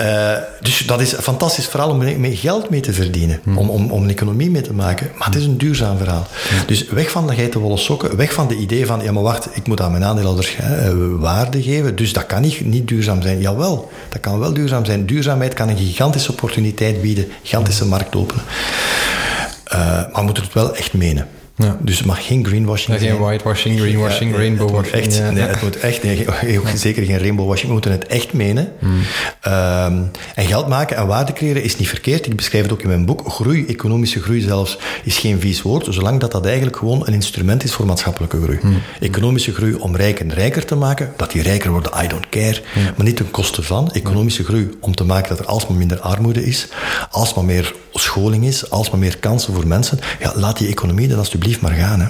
[0.00, 3.90] Uh, dus dat is een fantastisch verhaal om mee geld mee te verdienen, om, om,
[3.90, 5.10] om een economie mee te maken.
[5.18, 6.26] Maar het is een duurzaam verhaal.
[6.66, 9.66] Dus weg van de geitenwolle sokken, weg van de idee van, ja maar wacht, ik
[9.66, 10.88] moet aan mijn aandeelhouders uh,
[11.18, 13.40] waarde geven, dus dat kan niet, niet duurzaam zijn.
[13.40, 15.06] Jawel, dat kan wel duurzaam zijn.
[15.06, 18.44] Duurzaamheid kan een gigantische opportuniteit bieden, gigantische markt openen.
[19.72, 21.28] Uh, maar we moeten het wel echt menen.
[21.56, 21.76] Ja.
[21.80, 23.10] Dus het mag geen greenwashing ja, zijn.
[23.10, 24.94] Geen whitewashing, greenwashing, ja, rainbowwashing.
[24.94, 26.26] Echt, nee, het moet echt nee,
[26.74, 27.66] zeker geen rainbowwashing.
[27.66, 28.72] We moeten het echt menen.
[28.78, 29.00] Hmm.
[29.52, 32.26] Um, en geld maken en waarde creëren is niet verkeerd.
[32.26, 33.30] Ik beschrijf het ook in mijn boek.
[33.30, 35.86] Groei, economische groei zelfs, is geen vies woord.
[35.90, 38.58] Zolang dat dat eigenlijk gewoon een instrument is voor maatschappelijke groei.
[38.60, 38.82] Hmm.
[39.00, 41.12] Economische groei om rijken rijker te maken.
[41.16, 42.62] Dat die rijker worden, I don't care.
[42.96, 43.92] Maar niet ten koste van.
[43.92, 46.68] Economische groei om te maken dat er alsmaar minder armoede is.
[47.10, 48.70] Alsmaar meer scholing is.
[48.70, 49.98] Alsmaar meer kansen voor mensen.
[50.20, 52.00] Ja, laat die economie dan alsjeblieft maar gaan.
[52.00, 52.08] Hè.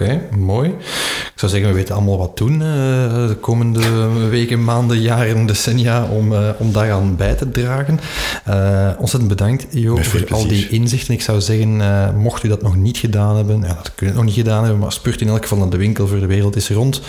[0.00, 0.68] Oké, okay, mooi.
[0.68, 6.34] Ik zou zeggen, we weten allemaal wat doen de komende weken, maanden, jaren, decennia om,
[6.58, 8.00] om daaraan bij te dragen.
[8.98, 11.14] ontzettend bedankt, Jo, voor al die inzichten.
[11.14, 11.82] Ik zou zeggen,
[12.18, 14.80] mocht u dat nog niet gedaan hebben, ja, dat kun je nog niet gedaan hebben,
[14.80, 17.00] maar speurt in elk geval naar de winkel voor de wereld is rond.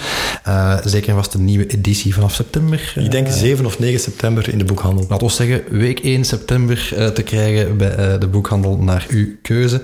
[0.84, 2.94] zeker was de nieuwe editie vanaf september.
[2.96, 5.06] Ik denk 7 of 9 september in de boekhandel.
[5.10, 9.82] Laten we zeggen, week 1 september te krijgen bij de boekhandel naar uw keuze.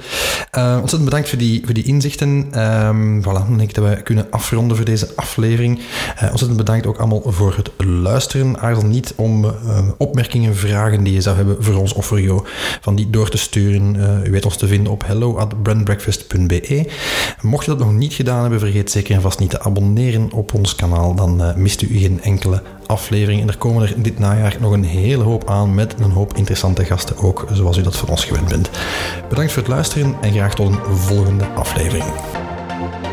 [0.58, 2.48] Uh, ontzettend bedankt voor die, voor die inzichten.
[2.94, 5.80] Um, voilà, dan denk ik dat we kunnen afronden voor deze aflevering.
[5.80, 8.60] Uh, ontzettend bedankt ook allemaal voor het luisteren.
[8.60, 9.52] Aarzel niet om uh,
[9.98, 12.42] opmerkingen, vragen die je zou hebben voor ons of voor jou,
[12.82, 13.96] van die door te sturen.
[14.26, 16.90] u weet ons te vinden op hello at brandbreakfast.be.
[17.42, 20.54] Mocht je dat nog niet gedaan hebben, vergeet zeker en vast niet te abonneren op
[20.54, 21.16] ons kanaal.
[21.16, 23.42] Dan mist u geen enkele aflevering.
[23.42, 26.86] En er komen er dit najaar nog een hele hoop aan met een hoop interessante
[26.86, 28.70] gasten ook, zoals u dat van ons gewend bent.
[29.30, 32.43] Bedankt voor het luisteren en graag tot een volgende aflevering.
[32.80, 33.13] Dit